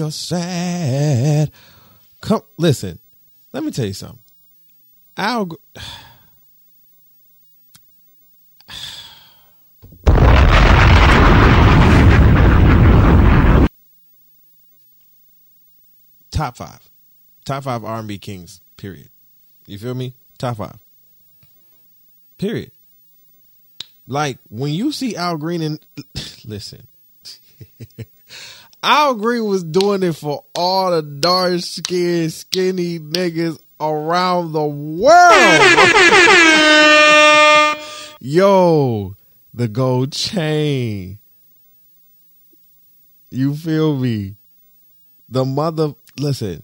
Or 0.00 0.10
sad. 0.10 1.50
Come, 2.20 2.42
listen, 2.56 2.98
let 3.52 3.64
me 3.64 3.70
tell 3.70 3.86
you 3.86 3.94
something. 3.94 4.18
Al, 5.16 5.46
Gr- 5.46 5.56
top 16.30 16.56
five, 16.56 16.80
top 17.44 17.64
five 17.64 17.84
R&B 17.84 18.18
kings. 18.18 18.60
Period. 18.76 19.08
You 19.66 19.78
feel 19.78 19.94
me? 19.94 20.14
Top 20.38 20.58
five. 20.58 20.78
Period. 22.38 22.70
Like 24.06 24.38
when 24.48 24.72
you 24.72 24.92
see 24.92 25.16
Al 25.16 25.36
Green 25.36 25.60
and 25.62 25.80
listen, 26.44 26.86
Al 28.82 29.16
Green 29.16 29.44
was 29.44 29.64
doing 29.64 30.02
it 30.02 30.14
for 30.14 30.44
all 30.54 30.92
the 30.92 31.02
dark 31.02 31.60
skinned, 31.60 32.32
skinny 32.32 33.00
niggas 33.00 33.58
around 33.80 34.52
the 34.52 34.64
world. 34.64 35.08
Yo, 38.20 39.16
the 39.52 39.68
gold 39.68 40.12
chain. 40.12 41.18
You 43.30 43.54
feel 43.54 43.96
me? 43.96 44.36
The 45.28 45.44
mother 45.44 45.94
listen, 46.18 46.62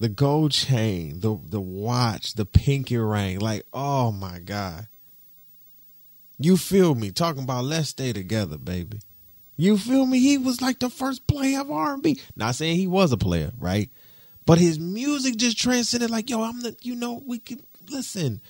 the 0.00 0.08
gold 0.08 0.52
chain, 0.52 1.20
the 1.20 1.38
the 1.48 1.60
watch, 1.60 2.34
the 2.34 2.44
pinky 2.44 2.96
ring, 2.96 3.40
like, 3.40 3.66
oh 3.72 4.10
my 4.10 4.38
God. 4.38 4.88
You 6.38 6.56
feel 6.56 6.94
me? 6.94 7.12
Talking 7.12 7.44
about 7.44 7.64
let's 7.64 7.90
stay 7.90 8.12
together, 8.12 8.58
baby. 8.58 8.98
You 9.56 9.78
feel 9.78 10.06
me? 10.06 10.20
He 10.20 10.38
was 10.38 10.60
like 10.60 10.78
the 10.78 10.90
first 10.90 11.26
player 11.26 11.60
of 11.60 11.70
R&B. 11.70 12.20
Not 12.36 12.54
saying 12.54 12.76
he 12.76 12.86
was 12.86 13.12
a 13.12 13.16
player, 13.16 13.52
right? 13.58 13.90
But 14.44 14.58
his 14.58 14.78
music 14.78 15.36
just 15.36 15.58
transcended. 15.58 16.10
Like, 16.10 16.30
yo, 16.30 16.42
I'm 16.42 16.60
the, 16.60 16.76
you 16.82 16.94
know, 16.94 17.22
we 17.26 17.38
can 17.38 17.60
listen. 17.90 18.40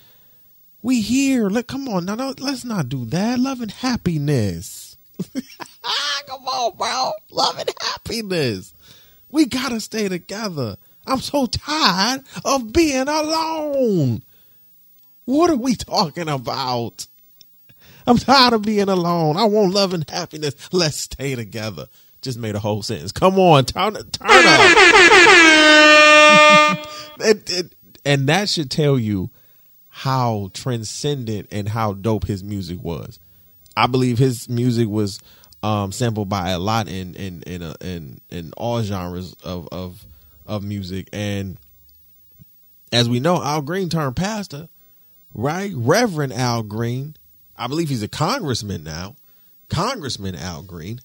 We 0.82 1.00
here. 1.00 1.48
Let 1.48 1.68
come 1.68 1.88
on 1.88 2.04
now. 2.04 2.16
no, 2.16 2.34
Let's 2.38 2.64
not 2.64 2.88
do 2.88 3.04
that. 3.06 3.38
Love 3.38 3.60
and 3.60 3.70
happiness. 3.70 4.96
come 6.26 6.44
on, 6.44 6.76
bro. 6.76 7.12
Love 7.30 7.58
and 7.58 7.70
happiness. 7.80 8.74
We 9.30 9.46
gotta 9.46 9.80
stay 9.80 10.08
together. 10.08 10.76
I'm 11.06 11.20
so 11.20 11.46
tired 11.46 12.22
of 12.44 12.72
being 12.72 13.08
alone. 13.08 14.22
What 15.24 15.50
are 15.50 15.56
we 15.56 15.74
talking 15.76 16.28
about? 16.28 17.06
I'm 18.06 18.18
tired 18.18 18.52
of 18.54 18.62
being 18.62 18.88
alone. 18.88 19.36
I 19.36 19.44
want 19.44 19.74
love 19.74 19.92
and 19.92 20.08
happiness. 20.08 20.54
Let's 20.72 20.96
stay 20.96 21.34
together. 21.34 21.86
Just 22.22 22.38
made 22.38 22.54
a 22.54 22.58
whole 22.60 22.82
sentence. 22.82 23.12
Come 23.12 23.38
on, 23.38 23.64
turn 23.64 23.94
turn 23.94 24.04
up. 24.30 24.76
It- 27.18 27.50
it- 27.50 27.74
and 28.04 28.28
that 28.28 28.48
should 28.48 28.70
tell 28.70 28.98
you 28.98 29.30
how 29.88 30.50
transcendent 30.54 31.48
and 31.50 31.68
how 31.68 31.92
dope 31.94 32.26
his 32.26 32.44
music 32.44 32.78
was. 32.82 33.18
I 33.76 33.86
believe 33.88 34.18
his 34.18 34.48
music 34.48 34.86
was 34.88 35.18
um, 35.62 35.90
sampled 35.92 36.28
by 36.28 36.50
a 36.50 36.58
lot 36.58 36.88
in 36.88 37.14
in 37.14 37.42
in 37.42 37.62
uh, 37.62 37.74
in, 37.80 38.20
in 38.30 38.52
all 38.56 38.82
genres 38.82 39.32
of 39.42 39.66
of 39.72 40.04
of 40.44 40.62
music. 40.62 41.08
And 41.12 41.56
as 42.92 43.08
we 43.08 43.18
know, 43.18 43.42
Al 43.42 43.62
Green 43.62 43.88
turned 43.88 44.14
pastor, 44.14 44.68
right? 45.34 45.72
Reverend 45.74 46.32
Al 46.34 46.62
Green. 46.62 47.16
I 47.58 47.66
believe 47.66 47.88
he's 47.88 48.02
a 48.02 48.08
congressman 48.08 48.84
now. 48.84 49.16
Congressman 49.68 50.34
Al 50.34 50.62
Green. 50.62 51.00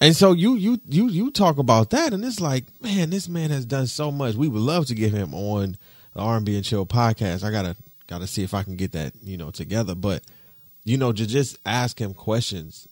And 0.00 0.14
so 0.14 0.32
you 0.32 0.54
you 0.54 0.80
you 0.88 1.08
you 1.08 1.30
talk 1.30 1.58
about 1.58 1.90
that, 1.90 2.12
and 2.12 2.24
it's 2.24 2.40
like, 2.40 2.64
man, 2.80 3.10
this 3.10 3.28
man 3.28 3.50
has 3.50 3.66
done 3.66 3.86
so 3.88 4.12
much. 4.12 4.36
We 4.36 4.48
would 4.48 4.62
love 4.62 4.86
to 4.86 4.94
get 4.94 5.12
him 5.12 5.34
on 5.34 5.76
the 6.14 6.20
R 6.20 6.36
and 6.36 6.46
B 6.46 6.54
and 6.54 6.64
Chill 6.64 6.86
podcast. 6.86 7.42
I 7.42 7.50
gotta 7.50 7.76
gotta 8.06 8.28
see 8.28 8.44
if 8.44 8.54
I 8.54 8.62
can 8.62 8.76
get 8.76 8.92
that 8.92 9.12
you 9.22 9.36
know 9.36 9.50
together. 9.50 9.96
But 9.96 10.22
you 10.84 10.96
know, 10.96 11.12
to 11.12 11.26
just 11.26 11.58
ask 11.66 12.00
him 12.00 12.14
questions 12.14 12.86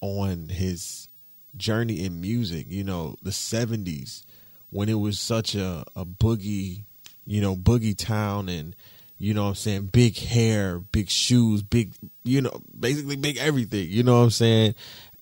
on 0.00 0.48
his 0.48 1.08
journey 1.56 2.04
in 2.04 2.20
music. 2.20 2.66
You 2.68 2.82
know, 2.82 3.16
the 3.22 3.32
seventies 3.32 4.24
when 4.70 4.88
it 4.88 4.98
was 4.98 5.20
such 5.20 5.54
a 5.54 5.84
a 5.94 6.04
boogie, 6.04 6.84
you 7.24 7.40
know, 7.40 7.54
boogie 7.54 7.96
town, 7.96 8.48
and 8.48 8.74
you 9.18 9.34
know 9.34 9.44
what 9.44 9.48
I'm 9.50 9.54
saying, 9.56 9.86
big 9.86 10.16
hair, 10.16 10.78
big 10.78 11.10
shoes, 11.10 11.62
big, 11.62 11.92
you 12.22 12.40
know, 12.40 12.62
basically 12.78 13.16
big 13.16 13.36
everything, 13.36 13.88
you 13.90 14.04
know 14.04 14.18
what 14.18 14.24
I'm 14.24 14.30
saying? 14.30 14.74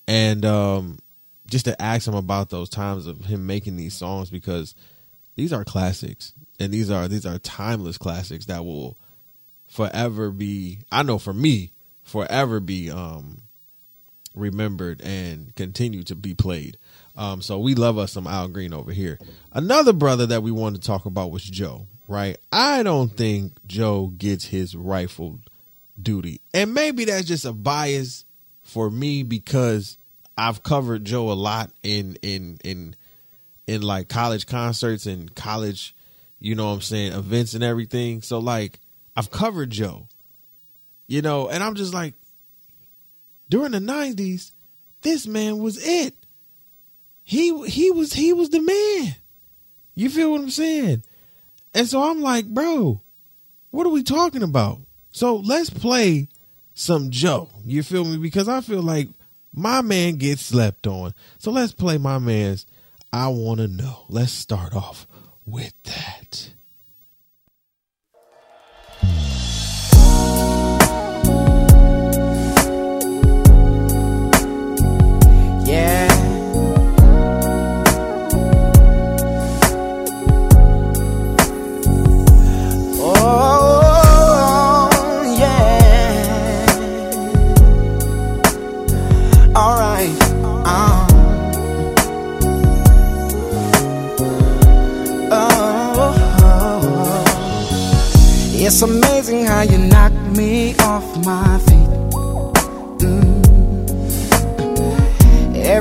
And 0.07 0.45
um 0.45 0.99
just 1.49 1.65
to 1.65 1.81
ask 1.81 2.07
him 2.07 2.15
about 2.15 2.51
those 2.51 2.69
times 2.69 3.07
of 3.07 3.25
him 3.25 3.47
making 3.47 3.77
these 3.77 3.95
songs 3.95 4.31
because 4.31 4.75
these 5.37 5.53
are 5.53 5.65
classics 5.65 6.35
and 6.59 6.73
these 6.73 6.91
are 6.91 7.09
these 7.09 7.25
are 7.25 7.39
timeless 7.39 7.99
classics 7.99 8.47
that 8.47 8.65
will 8.65 8.99
forever 9.67 10.31
be 10.31 10.81
I 10.93 11.03
know 11.03 11.19
for 11.19 11.33
me 11.33 11.73
forever 12.03 12.61
be 12.61 12.91
um 12.91 13.43
remembered 14.35 15.01
and 15.01 15.55
continue 15.55 16.03
to 16.05 16.15
be 16.15 16.35
played. 16.35 16.77
Um 17.17 17.41
so 17.41 17.59
we 17.59 17.75
love 17.75 17.97
us 17.97 18.13
some 18.13 18.27
Al 18.27 18.49
Green 18.49 18.75
over 18.75 18.93
here. 18.93 19.19
Another 19.53 19.95
brother 19.95 20.27
that 20.27 20.43
we 20.43 20.51
wanted 20.51 20.83
to 20.83 20.87
talk 20.87 21.07
about 21.07 21.31
was 21.31 21.45
Joe, 21.45 21.87
right? 22.09 22.39
I 22.53 22.83
don't 22.83 23.09
think 23.09 23.55
Joe 23.67 24.09
gets 24.17 24.47
his 24.47 24.77
rightful 24.77 25.41
duty. 26.01 26.41
And 26.55 26.75
maybe 26.75 27.05
that's 27.05 27.27
just 27.27 27.45
a 27.45 27.53
bias 27.53 28.25
for 28.65 28.91
me 28.91 29.23
because 29.23 29.99
I've 30.37 30.63
covered 30.63 31.05
Joe 31.05 31.31
a 31.31 31.35
lot 31.35 31.71
in 31.83 32.17
in 32.23 32.59
in 32.65 32.95
in 33.67 33.83
like 33.83 34.09
college 34.09 34.47
concerts 34.47 35.07
and 35.07 35.35
college, 35.35 35.95
you 36.39 36.55
know 36.55 36.67
what 36.67 36.75
I'm 36.75 36.81
saying, 36.83 37.13
events 37.13 37.55
and 37.55 37.65
everything. 37.65 38.23
So 38.23 38.39
like 38.39 38.81
I've 39.17 39.31
covered 39.31 39.71
Joe. 39.71 40.09
You 41.09 41.23
know, 41.23 41.49
and 41.49 41.63
I'm 41.63 41.77
just 41.77 41.95
like 41.95 42.15
during 43.49 43.71
the 43.71 43.79
90s, 43.79 44.51
this 45.03 45.27
man 45.27 45.59
was 45.59 45.79
it. 45.87 46.15
He 47.23 47.67
he 47.67 47.91
was 47.91 48.13
he 48.13 48.33
was 48.33 48.51
the 48.51 48.61
man. 48.61 49.15
You 49.95 50.11
feel 50.11 50.33
what 50.33 50.41
I'm 50.41 50.51
saying? 50.51 51.03
And 51.77 51.87
so 51.87 52.03
I'm 52.03 52.23
like, 52.23 52.47
bro, 52.47 53.03
what 53.71 53.87
are 53.87 53.91
we 53.91 54.03
talking 54.03 54.43
about? 54.43 54.81
So 55.11 55.37
let's 55.37 55.69
play 55.69 56.29
some 56.73 57.11
Joe. 57.11 57.51
You 57.67 57.83
feel 57.83 58.03
me? 58.07 58.17
Because 58.17 58.49
I 58.49 58.63
feel 58.63 58.81
like 58.81 59.11
my 59.53 59.83
man 59.83 60.17
gets 60.17 60.41
slept 60.41 60.87
on. 60.87 61.13
So 61.37 61.51
let's 61.51 61.73
play 61.73 61.99
my 61.99 62.19
man's 62.19 62.65
I 63.13 63.29
Want 63.29 63.61
to 63.61 63.69
Know. 63.69 64.07
Let's 64.09 64.33
start 64.33 64.75
off 64.75 65.07
with 65.45 65.75
that. 65.85 66.55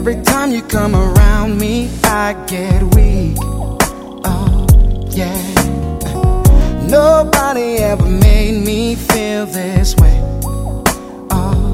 Every 0.07 0.21
time 0.21 0.51
you 0.51 0.61
come 0.61 0.95
around 0.95 1.57
me, 1.57 1.89
I 2.03 2.35
get 2.45 2.83
weak. 2.93 3.37
Oh, 3.41 4.67
yeah. 5.09 5.33
Nobody 6.87 7.77
ever 7.77 8.05
made 8.05 8.63
me 8.63 8.93
feel 8.93 9.47
this 9.47 9.95
way. 9.95 10.15
Oh, 11.31 11.73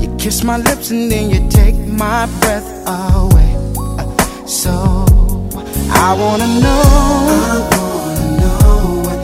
you 0.00 0.08
kiss 0.16 0.42
my 0.42 0.56
lips 0.56 0.90
and 0.90 1.12
then 1.12 1.28
you 1.28 1.46
take 1.50 1.74
my 1.76 2.24
breath 2.40 2.66
away. 2.86 3.52
So 4.46 4.72
I 5.90 6.16
wanna 6.18 6.48
know. 6.62 6.82
I 7.44 7.58
wanna 7.76 8.26
know 8.40 9.02
what 9.04 9.20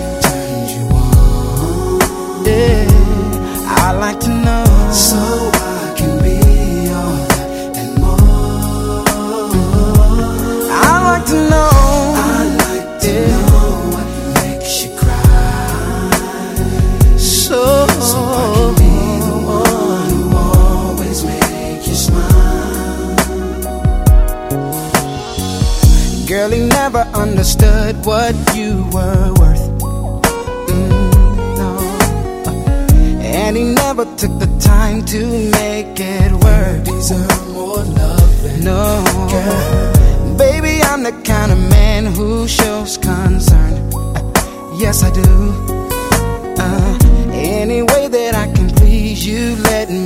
you 0.74 0.84
on. 0.92 2.44
Yeah, 2.44 2.84
I 3.86 3.92
like 3.92 4.20
to 4.20 4.28
know. 4.28 4.90
So 4.92 5.37
He 26.52 26.66
never 26.66 27.04
understood 27.14 27.94
what 28.04 28.34
you 28.56 28.84
were 28.92 29.32
worth. 29.40 29.64
Mm, 30.70 31.56
no. 31.60 31.70
And 33.22 33.56
he 33.56 33.64
never 33.64 34.04
took 34.16 34.38
the 34.38 34.50
time 34.60 35.04
to 35.06 35.20
make 35.60 36.00
it 36.00 36.32
work. 36.32 36.84
Deserve 36.84 37.48
more 37.52 37.84
love 37.84 38.28
no. 38.62 39.04
Girl. 39.30 40.36
Baby, 40.36 40.80
I'm 40.82 41.02
the 41.02 41.12
kind 41.24 41.50
of 41.52 41.58
man 41.58 42.06
who 42.06 42.48
shows 42.48 42.96
concern. 42.96 43.72
Yes, 44.78 45.02
I 45.02 45.10
do. 45.10 45.30
Uh, 46.58 46.98
any 47.32 47.82
way 47.82 48.08
that 48.08 48.34
I 48.34 48.46
can 48.52 48.68
please 48.70 49.26
you, 49.26 49.56
let 49.70 49.90
me 49.90 49.97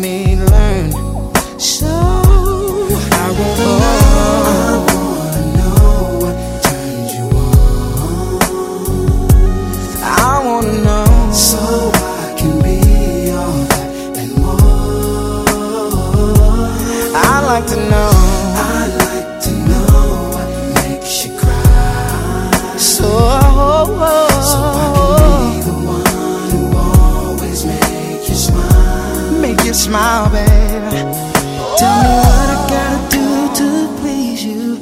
Tell 31.83 32.03
me 32.05 32.14
what 32.29 32.49
I 32.55 32.59
gotta 32.75 33.01
do 33.16 33.27
to 33.59 33.68
please 34.01 34.45
you. 34.45 34.79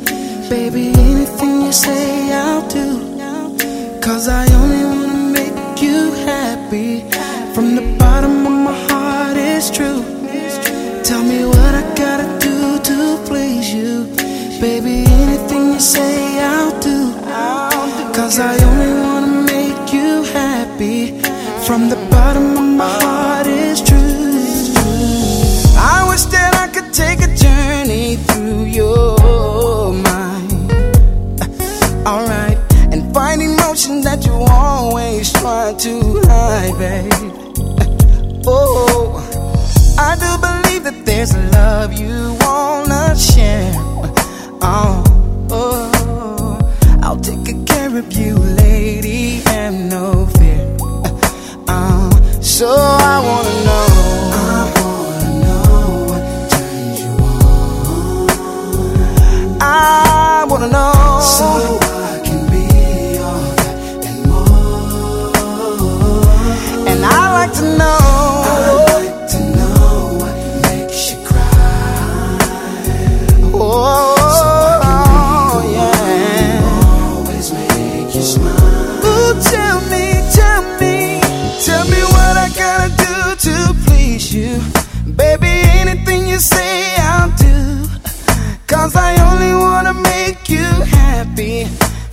Baby, 0.51 0.93
anything 1.09 1.63
you 1.63 1.73
say, 1.73 2.31
I'll 2.31 2.69
do. 2.69 2.87
Cause 4.03 4.29
I 4.29 4.50
always 35.71 35.83
try 35.83 35.91
to 35.91 36.21
hide, 36.29 36.79
babe. 36.79 37.13
Oh, 38.47 39.21
I 39.99 40.17
do 40.17 40.39
believe 40.41 40.85
that 40.85 41.05
there's 41.05 41.33
a 41.35 41.43
love 41.51 41.93
you 41.93 42.35
wanna 42.41 43.15
share. 43.15 43.73
Oh, 44.63 45.05
oh, 45.51 46.59
I'll 47.03 47.21
take 47.21 47.45
good 47.45 47.67
care 47.67 47.97
of 47.99 48.11
you, 48.15 48.35
lady, 48.35 49.43
and 49.47 49.91
no 49.91 50.27
fear. 50.39 50.77
Uh, 51.69 52.11
so 52.41 52.67
I 52.69 53.21
wanna 53.29 53.65
know. 53.67 53.87
I 54.33 54.73
wanna 54.81 55.31
know 55.45 56.07
what 56.09 56.23
turns 56.51 57.01
you 57.01 57.13
on. 59.53 59.59
I 59.61 60.45
wanna 60.49 60.69
know. 60.69 61.21
So 61.21 61.80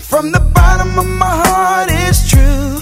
From 0.09 0.31
the 0.31 0.39
bottom 0.39 0.97
of 0.97 1.05
my 1.05 1.25
heart, 1.25 1.89
it's 1.91 2.29
true. 2.29 2.79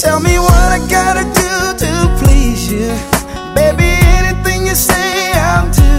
Tell 0.00 0.20
me 0.20 0.38
what 0.38 0.68
I 0.70 0.78
gotta 0.88 1.24
do 1.42 1.52
to 1.82 2.22
please 2.22 2.70
you. 2.70 2.86
Baby, 3.52 3.90
anything 4.14 4.64
you 4.64 4.76
say, 4.76 5.32
I'll 5.34 5.66
do. 5.72 5.96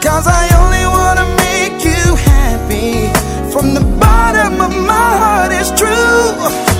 Cause 0.00 0.28
I 0.28 0.46
only 0.62 0.86
wanna 0.86 1.26
make 1.42 1.84
you 1.84 2.14
happy. 2.14 3.10
From 3.50 3.74
the 3.74 3.84
bottom 3.98 4.60
of 4.60 4.70
my 4.86 5.10
heart, 5.18 5.50
it's 5.50 5.72
true. 5.76 6.71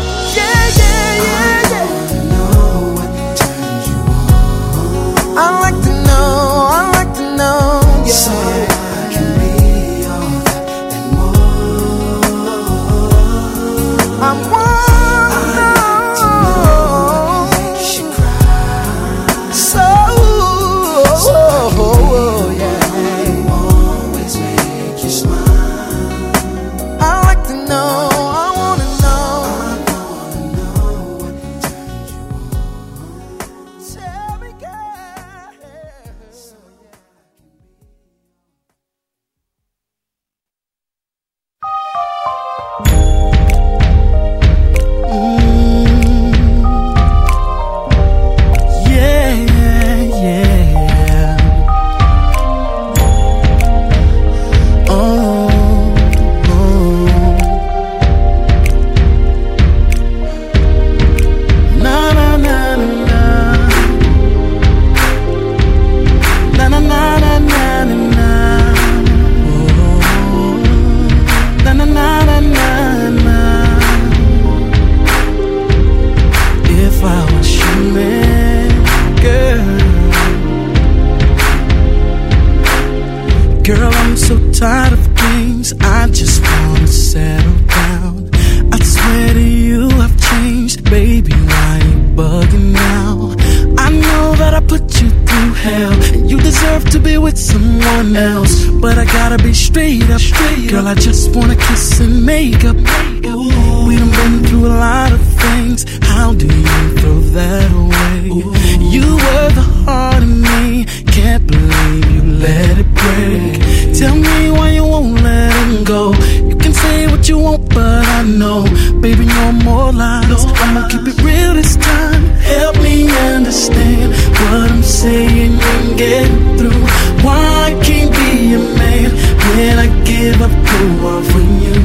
saying 125.03 125.59
I'm 125.61 125.97
get 125.97 126.29
through. 126.57 126.83
Why 127.25 127.43
I 127.69 127.71
can't 127.83 128.13
be 128.21 128.55
a 128.55 128.63
man 128.79 129.11
when 129.51 129.75
I 129.85 129.89
give 130.05 130.41
up 130.41 130.55
the 130.71 130.83
world 131.03 131.27
for 131.33 131.45
you? 131.65 131.77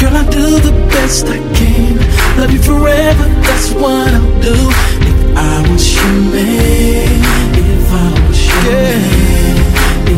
Girl, 0.00 0.16
I 0.22 0.24
do 0.38 0.46
the 0.58 0.74
best 0.90 1.26
I 1.26 1.38
can. 1.58 1.94
Love 2.38 2.50
you 2.50 2.62
forever, 2.70 3.26
that's 3.46 3.70
what 3.80 4.08
I'll 4.18 4.40
do. 4.50 4.58
If 5.10 5.18
I 5.36 5.54
was 5.70 5.84
your 5.94 6.14
man, 6.34 7.54
if 7.70 7.92
I 7.92 8.10
was 8.26 8.40
your 8.48 8.62
yeah. 8.66 8.98
man, 9.04 9.56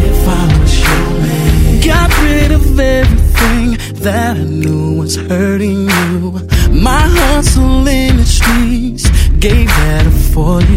if 0.08 0.28
I 0.40 0.44
was 0.56 0.74
your 0.86 1.08
man. 1.24 1.80
Got 1.90 2.08
rid 2.24 2.50
of 2.52 2.80
everything 2.80 3.66
that 4.00 4.36
I 4.38 4.44
knew 4.44 4.96
was 5.00 5.16
hurting 5.16 5.90
you. 5.90 6.40
My 6.72 7.04
hustle 7.20 7.86
in 7.86 8.16
the 8.16 8.24
streets 8.24 9.04
gave 9.44 9.68
that 9.68 10.06
up 10.06 10.18
for 10.32 10.62
you. 10.62 10.75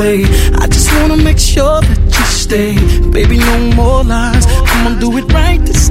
away. 0.00 0.24
I 0.62 0.66
just 0.66 0.90
wanna 0.94 1.16
make 1.16 1.38
sure 1.38 1.80
that 1.80 2.00
you 2.16 2.24
stay. 2.44 2.74
Baby, 3.10 3.38
no 3.38 3.58
more 3.76 4.02
lies. 4.04 4.44
I'ma 4.72 4.98
do 4.98 5.16
it 5.18 5.32
right 5.32 5.60
this 5.60 5.89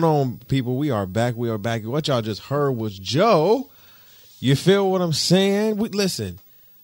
going 0.00 0.14
on, 0.14 0.38
people? 0.48 0.76
We 0.76 0.90
are 0.90 1.06
back. 1.06 1.36
We 1.36 1.48
are 1.48 1.56
back. 1.56 1.82
What 1.82 2.06
y'all 2.06 2.20
just 2.20 2.42
heard 2.42 2.72
was 2.72 2.98
Joe. 2.98 3.70
You 4.40 4.54
feel 4.54 4.90
what 4.90 5.00
I'm 5.00 5.14
saying? 5.14 5.78
We 5.78 5.88
listen. 5.88 6.38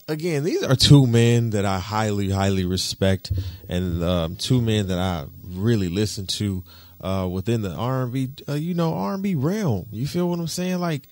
Again, 0.08 0.44
these 0.44 0.62
are 0.62 0.74
two 0.74 1.06
men 1.06 1.50
that 1.50 1.66
I 1.66 1.78
highly, 1.78 2.30
highly 2.30 2.64
respect, 2.64 3.30
and 3.68 4.02
um, 4.02 4.36
two 4.36 4.62
men 4.62 4.86
that 4.86 4.98
I 4.98 5.26
really 5.44 5.90
listen 5.90 6.26
to 6.28 6.64
uh, 7.02 7.28
within 7.30 7.60
the 7.60 7.72
R&B, 7.74 8.30
uh, 8.48 8.54
you 8.54 8.72
know, 8.72 8.94
R&B 8.94 9.34
realm. 9.34 9.88
You 9.90 10.06
feel 10.06 10.30
what 10.30 10.38
I'm 10.38 10.46
saying? 10.46 10.78
Like 10.78 11.02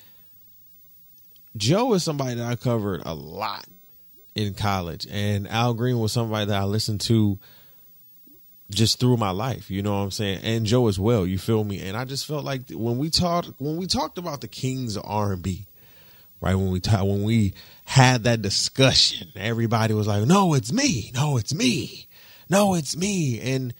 Joe 1.55 1.93
is 1.93 2.03
somebody 2.03 2.37
that 2.37 2.47
I 2.47 2.57
covered 2.57 3.03
a 3.05 3.13
lot 3.13 3.67
in 4.35 4.55
college, 4.55 5.07
and 5.11 5.47
Al 5.49 5.75
Green 5.75 5.99
was 5.99 6.13
somebody 6.13 6.47
that 6.47 6.63
I 6.63 6.65
listened 6.65 7.03
to 7.03 7.39
just 8.71 9.01
through 9.01 9.17
my 9.17 9.31
life. 9.31 9.71
You 9.71 9.83
know 9.83 9.97
what 9.97 10.05
I'm 10.05 10.11
saying? 10.11 10.41
And 10.43 10.65
Joe 10.65 10.89
as 10.89 10.99
well. 10.99 11.27
You 11.27 11.39
feel 11.39 11.65
me? 11.65 11.81
And 11.81 11.97
I 11.97 12.05
just 12.05 12.27
felt 12.27 12.45
like 12.45 12.71
when 12.71 12.99
we 12.99 13.11
talked 13.11 13.53
when 13.59 13.77
we 13.77 13.87
talked 13.87 14.19
about 14.19 14.41
the 14.41 14.49
kings 14.49 14.97
of 14.97 15.05
R 15.07 15.33
and 15.33 15.43
B, 15.43 15.67
right? 16.41 16.55
When 16.55 16.71
we 16.71 16.81
ta- 16.81 17.05
when 17.05 17.23
we 17.23 17.55
had 17.85 18.25
that 18.25 18.43
discussion, 18.43 19.29
everybody 19.37 19.95
was 19.95 20.07
like, 20.07 20.25
"No, 20.25 20.55
it's 20.55 20.73
me. 20.73 21.11
No, 21.15 21.37
it's 21.37 21.53
me. 21.53 22.07
No, 22.49 22.75
it's 22.75 22.97
me." 22.97 23.41
And 23.41 23.75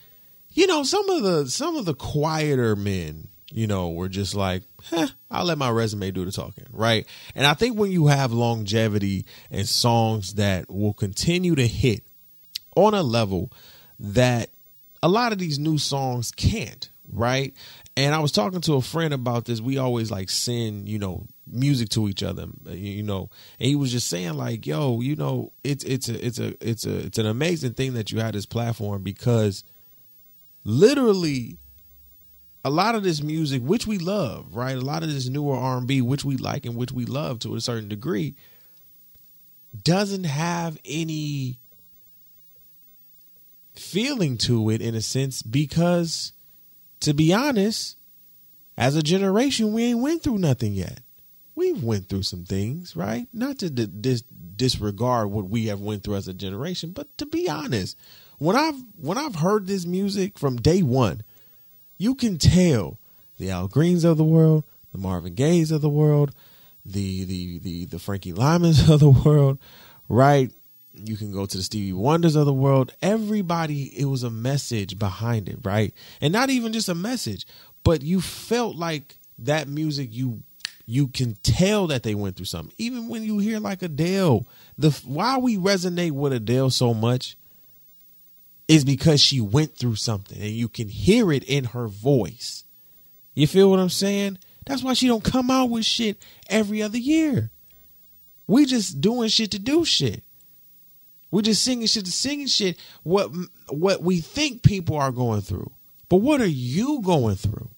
you 0.53 0.67
know, 0.67 0.83
some 0.83 1.09
of 1.09 1.23
the 1.23 1.49
some 1.49 1.77
of 1.77 1.85
the 1.85 1.93
quieter 1.93 2.75
men, 2.75 3.29
you 3.49 3.67
know, 3.67 3.89
were 3.89 4.09
just 4.09 4.35
like, 4.35 4.63
I'll 5.31 5.45
let 5.45 5.57
my 5.57 5.69
resume 5.69 6.11
do 6.11 6.25
the 6.25 6.31
talking, 6.31 6.65
right? 6.71 7.07
And 7.35 7.47
I 7.47 7.53
think 7.53 7.77
when 7.77 7.91
you 7.91 8.07
have 8.07 8.33
longevity 8.33 9.25
and 9.49 9.67
songs 9.67 10.33
that 10.33 10.69
will 10.69 10.93
continue 10.93 11.55
to 11.55 11.67
hit 11.67 12.03
on 12.75 12.93
a 12.93 13.03
level 13.03 13.51
that 13.99 14.49
a 15.03 15.09
lot 15.09 15.31
of 15.31 15.37
these 15.39 15.59
new 15.59 15.77
songs 15.77 16.31
can't, 16.31 16.89
right? 17.11 17.55
And 17.97 18.15
I 18.15 18.19
was 18.19 18.31
talking 18.31 18.61
to 18.61 18.75
a 18.75 18.81
friend 18.81 19.13
about 19.13 19.45
this. 19.45 19.59
We 19.59 19.77
always 19.77 20.11
like 20.11 20.29
send, 20.29 20.87
you 20.87 20.99
know, 20.99 21.25
music 21.47 21.89
to 21.89 22.07
each 22.07 22.23
other, 22.23 22.47
uh, 22.67 22.71
you 22.71 23.03
know. 23.03 23.29
And 23.59 23.67
he 23.67 23.75
was 23.75 23.91
just 23.91 24.07
saying 24.07 24.33
like, 24.33 24.65
"Yo, 24.65 25.01
you 25.01 25.15
know, 25.15 25.51
it's 25.63 25.83
it's 25.83 26.07
a 26.07 26.25
it's 26.25 26.39
a 26.39 26.53
it's 26.67 26.85
a 26.85 26.97
it's 27.05 27.17
an 27.17 27.25
amazing 27.25 27.73
thing 27.73 27.93
that 27.93 28.11
you 28.11 28.19
had 28.19 28.33
this 28.33 28.45
platform 28.45 29.03
because 29.03 29.63
literally 30.63 31.57
a 32.63 32.69
lot 32.69 32.95
of 32.95 33.03
this 33.03 33.23
music 33.23 33.61
which 33.63 33.87
we 33.87 33.97
love 33.97 34.55
right 34.55 34.77
a 34.77 34.81
lot 34.81 35.01
of 35.01 35.11
this 35.11 35.27
newer 35.27 35.55
r&b 35.55 35.99
which 36.01 36.23
we 36.23 36.37
like 36.37 36.65
and 36.65 36.75
which 36.75 36.91
we 36.91 37.05
love 37.05 37.39
to 37.39 37.55
a 37.55 37.61
certain 37.61 37.89
degree 37.89 38.35
doesn't 39.83 40.25
have 40.25 40.77
any 40.85 41.57
feeling 43.81 44.37
to 44.37 44.69
it 44.69 44.81
in 44.81 44.95
a 44.95 45.01
sense 45.01 45.41
because 45.41 46.33
to 46.99 47.13
be 47.13 47.33
honest 47.33 47.97
as 48.77 48.95
a 48.95 49.03
generation 49.03 49.73
we 49.73 49.83
ain't 49.83 49.99
went 49.99 50.23
through 50.23 50.37
nothing 50.37 50.73
yet 50.73 50.99
we've 51.55 51.83
went 51.83 52.07
through 52.07 52.23
some 52.23 52.45
things 52.45 52.95
right 52.95 53.27
not 53.33 53.59
to 53.59 53.69
dis- 53.69 54.23
disregard 54.55 55.29
what 55.29 55.49
we 55.49 55.65
have 55.65 55.81
went 55.81 56.03
through 56.03 56.15
as 56.15 56.27
a 56.27 56.33
generation 56.33 56.91
but 56.91 57.17
to 57.17 57.25
be 57.25 57.49
honest 57.49 57.97
when 58.41 58.55
I've 58.55 58.83
when 58.99 59.19
I've 59.19 59.35
heard 59.35 59.67
this 59.67 59.85
music 59.85 60.39
from 60.39 60.55
day 60.55 60.81
one, 60.81 61.21
you 61.99 62.15
can 62.15 62.39
tell 62.39 62.99
the 63.37 63.51
Al 63.51 63.67
Greens 63.67 64.03
of 64.03 64.17
the 64.17 64.23
world, 64.23 64.63
the 64.91 64.97
Marvin 64.97 65.35
Gayes 65.35 65.69
of 65.69 65.81
the 65.81 65.89
world, 65.89 66.33
the 66.83 67.23
the 67.25 67.59
the 67.59 67.85
the 67.85 67.99
Frankie 67.99 68.33
Lymans 68.33 68.89
of 68.91 68.99
the 68.99 69.11
world, 69.11 69.59
right? 70.09 70.51
You 71.05 71.17
can 71.17 71.31
go 71.31 71.45
to 71.45 71.57
the 71.57 71.63
Stevie 71.63 71.93
Wonders 71.93 72.35
of 72.35 72.45
the 72.45 72.53
world. 72.53 72.93
Everybody, 73.01 73.85
it 73.97 74.05
was 74.05 74.23
a 74.23 74.29
message 74.29 74.97
behind 74.99 75.49
it, 75.49 75.59
right? 75.63 75.93
And 76.19 76.33
not 76.33 76.49
even 76.49 76.73
just 76.73 76.89
a 76.89 76.95
message, 76.95 77.45
but 77.83 78.01
you 78.01 78.21
felt 78.21 78.75
like 78.75 79.17
that 79.39 79.67
music 79.67 80.09
you 80.11 80.43
you 80.85 81.07
can 81.07 81.35
tell 81.41 81.87
that 81.87 82.03
they 82.03 82.15
went 82.15 82.35
through 82.35 82.45
something. 82.45 82.73
Even 82.77 83.07
when 83.07 83.23
you 83.23 83.37
hear 83.37 83.59
like 83.59 83.81
Adele, 83.81 84.45
the 84.77 84.91
why 85.05 85.37
we 85.37 85.55
resonate 85.55 86.11
with 86.11 86.33
Adele 86.33 86.69
so 86.69 86.93
much 86.93 87.37
is 88.67 88.83
because 88.83 89.21
she 89.21 89.39
went 89.39 89.77
through 89.77 89.95
something 89.95 90.41
and 90.41 90.51
you 90.51 90.67
can 90.67 90.89
hear 90.89 91.31
it 91.31 91.43
in 91.43 91.65
her 91.65 91.87
voice. 91.87 92.65
You 93.35 93.47
feel 93.47 93.69
what 93.69 93.79
I'm 93.79 93.89
saying? 93.89 94.37
That's 94.65 94.83
why 94.83 94.93
she 94.93 95.07
don't 95.07 95.23
come 95.23 95.49
out 95.49 95.69
with 95.69 95.85
shit 95.85 96.21
every 96.49 96.81
other 96.81 96.97
year. 96.97 97.51
We 98.47 98.65
just 98.65 99.01
doing 99.01 99.29
shit 99.29 99.51
to 99.51 99.59
do 99.59 99.85
shit. 99.85 100.23
We 101.31 101.41
just 101.41 101.63
singing 101.63 101.87
shit 101.87 102.07
singing 102.07 102.47
shit 102.47 102.77
what 103.03 103.31
what 103.69 104.03
we 104.03 104.19
think 104.19 104.63
people 104.63 104.97
are 104.97 105.11
going 105.11 105.41
through. 105.41 105.71
But 106.09 106.17
what 106.17 106.41
are 106.41 106.45
you 106.45 107.01
going 107.01 107.35
through? 107.35 107.69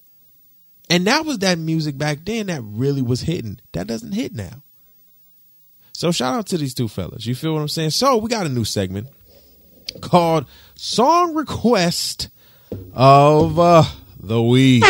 And 0.89 1.08
that 1.08 1.26
was 1.26 1.39
that 1.39 1.60
music 1.60 1.97
back 1.97 2.20
then 2.26 2.47
that 2.47 2.62
really 2.64 3.01
was 3.01 3.22
hitting. 3.22 3.60
That 3.72 3.88
doesn't 3.88 4.14
hit 4.14 4.34
now. 4.34 4.64
So 5.93 6.12
shout 6.12 6.34
out 6.34 6.47
to 6.47 6.58
these 6.58 6.74
two 6.74 6.88
fellas. 6.88 7.26
You 7.26 7.36
feel 7.36 7.54
what 7.54 7.62
I'm 7.62 7.68
saying? 7.68 7.91
So 7.91 8.18
we 8.18 8.30
got 8.30 8.47
a 8.47 8.49
new 8.49 8.66
segment 8.66 9.08
called 10.01 10.45
Song 10.76 11.36
Request 11.36 12.30
of 12.93 13.60
uh, 13.60 13.84
the 14.20 14.41
Week. 14.41 14.84
You 14.84 14.89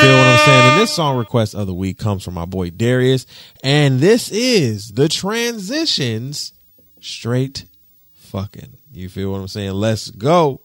feel 0.00 0.16
what 0.16 0.26
I'm 0.26 0.46
saying? 0.46 0.72
And 0.72 0.80
this 0.80 0.94
song 0.94 1.16
request 1.16 1.54
of 1.54 1.66
the 1.66 1.74
week 1.74 1.98
comes 1.98 2.24
from 2.24 2.34
my 2.34 2.44
boy 2.44 2.70
Darius. 2.70 3.26
And 3.62 4.00
this 4.00 4.30
is 4.30 4.92
the 4.92 5.08
transitions 5.08 6.52
straight 7.02 7.66
fucking. 8.14 8.78
You 8.92 9.08
feel 9.08 9.32
what 9.32 9.40
I'm 9.40 9.48
saying? 9.48 9.72
Let's 9.72 10.10
go. 10.10 10.62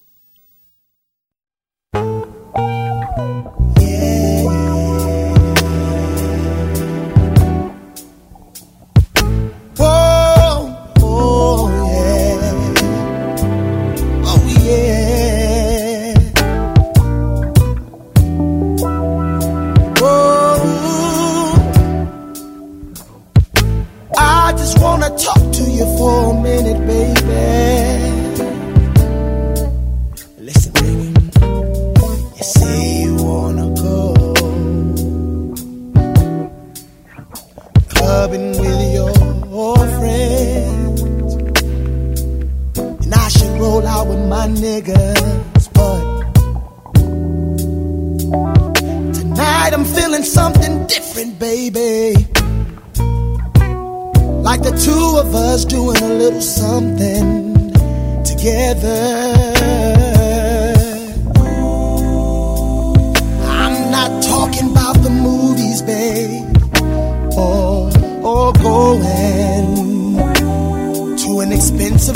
A 72.09 72.13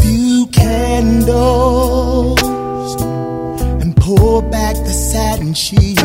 few 0.00 0.46
candles 0.46 2.40
and 3.82 3.94
back 3.96 4.42
back 4.42 4.74
the 4.76 4.90
satin 4.90 5.52
sheets. 5.54 6.02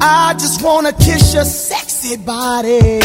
I 0.00 0.34
just 0.38 0.62
wanna 0.62 0.92
kiss 0.92 1.34
your 1.34 1.44
sexy 1.44 2.16
body 2.16 3.00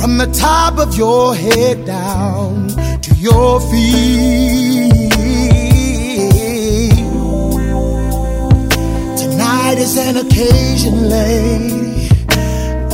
from 0.00 0.18
the 0.18 0.30
top 0.32 0.78
of 0.78 0.96
your 0.96 1.34
head 1.34 1.84
down 1.86 2.68
to 3.02 3.14
your 3.14 3.60
feet. 3.70 5.03
Tonight 9.74 9.86
is 9.86 9.96
an 9.96 10.16
occasion, 10.18 11.08
lady, 11.08 12.06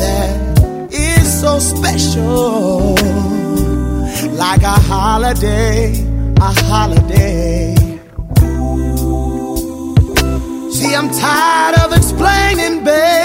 that 0.01 0.89
is 0.91 1.41
so 1.41 1.59
special, 1.59 2.95
like 4.33 4.63
a 4.63 4.81
holiday, 4.89 5.93
a 6.37 6.51
holiday. 6.65 7.75
See, 10.73 10.95
I'm 10.95 11.11
tired 11.11 11.81
of 11.81 11.93
explaining, 11.93 12.83
baby. 12.83 13.20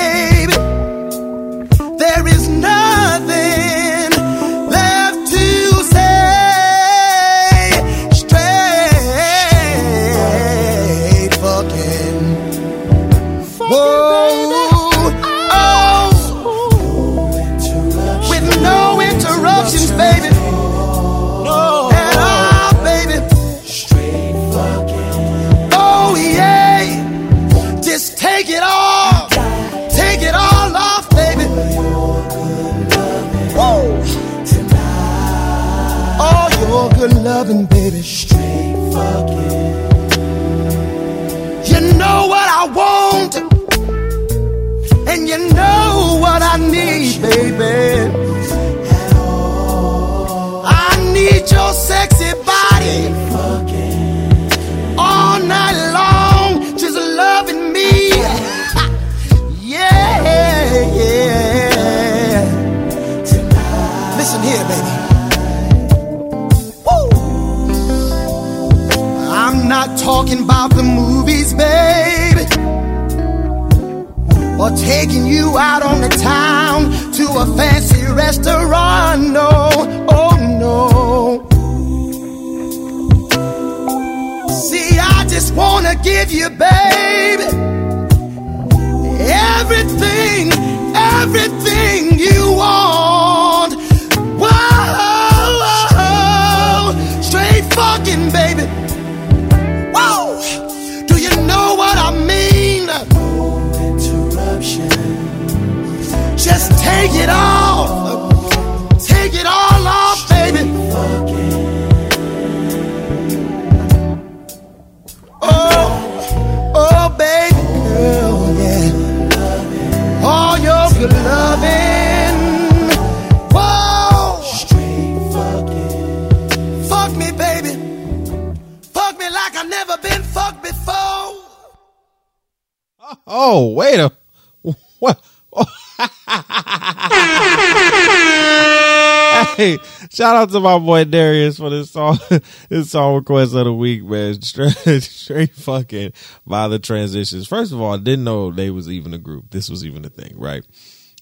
Hey, 139.55 139.77
shout 140.11 140.35
out 140.35 140.49
to 140.51 140.59
my 140.59 140.77
boy 140.77 141.03
Darius 141.05 141.57
for 141.57 141.69
this 141.69 141.91
song, 141.91 142.19
this 142.69 142.91
song 142.91 143.15
request 143.15 143.53
of 143.53 143.65
the 143.65 143.73
week, 143.73 144.03
man. 144.03 144.41
Straight, 144.41 145.03
straight 145.03 145.53
fucking 145.53 146.13
by 146.45 146.67
the 146.67 146.79
transitions. 146.79 147.47
First 147.47 147.71
of 147.71 147.81
all, 147.81 147.93
I 147.93 147.97
didn't 147.97 148.23
know 148.23 148.51
they 148.51 148.69
was 148.69 148.89
even 148.89 149.13
a 149.13 149.17
group. 149.17 149.51
This 149.51 149.69
was 149.69 149.85
even 149.85 150.05
a 150.05 150.09
thing, 150.09 150.33
right? 150.37 150.65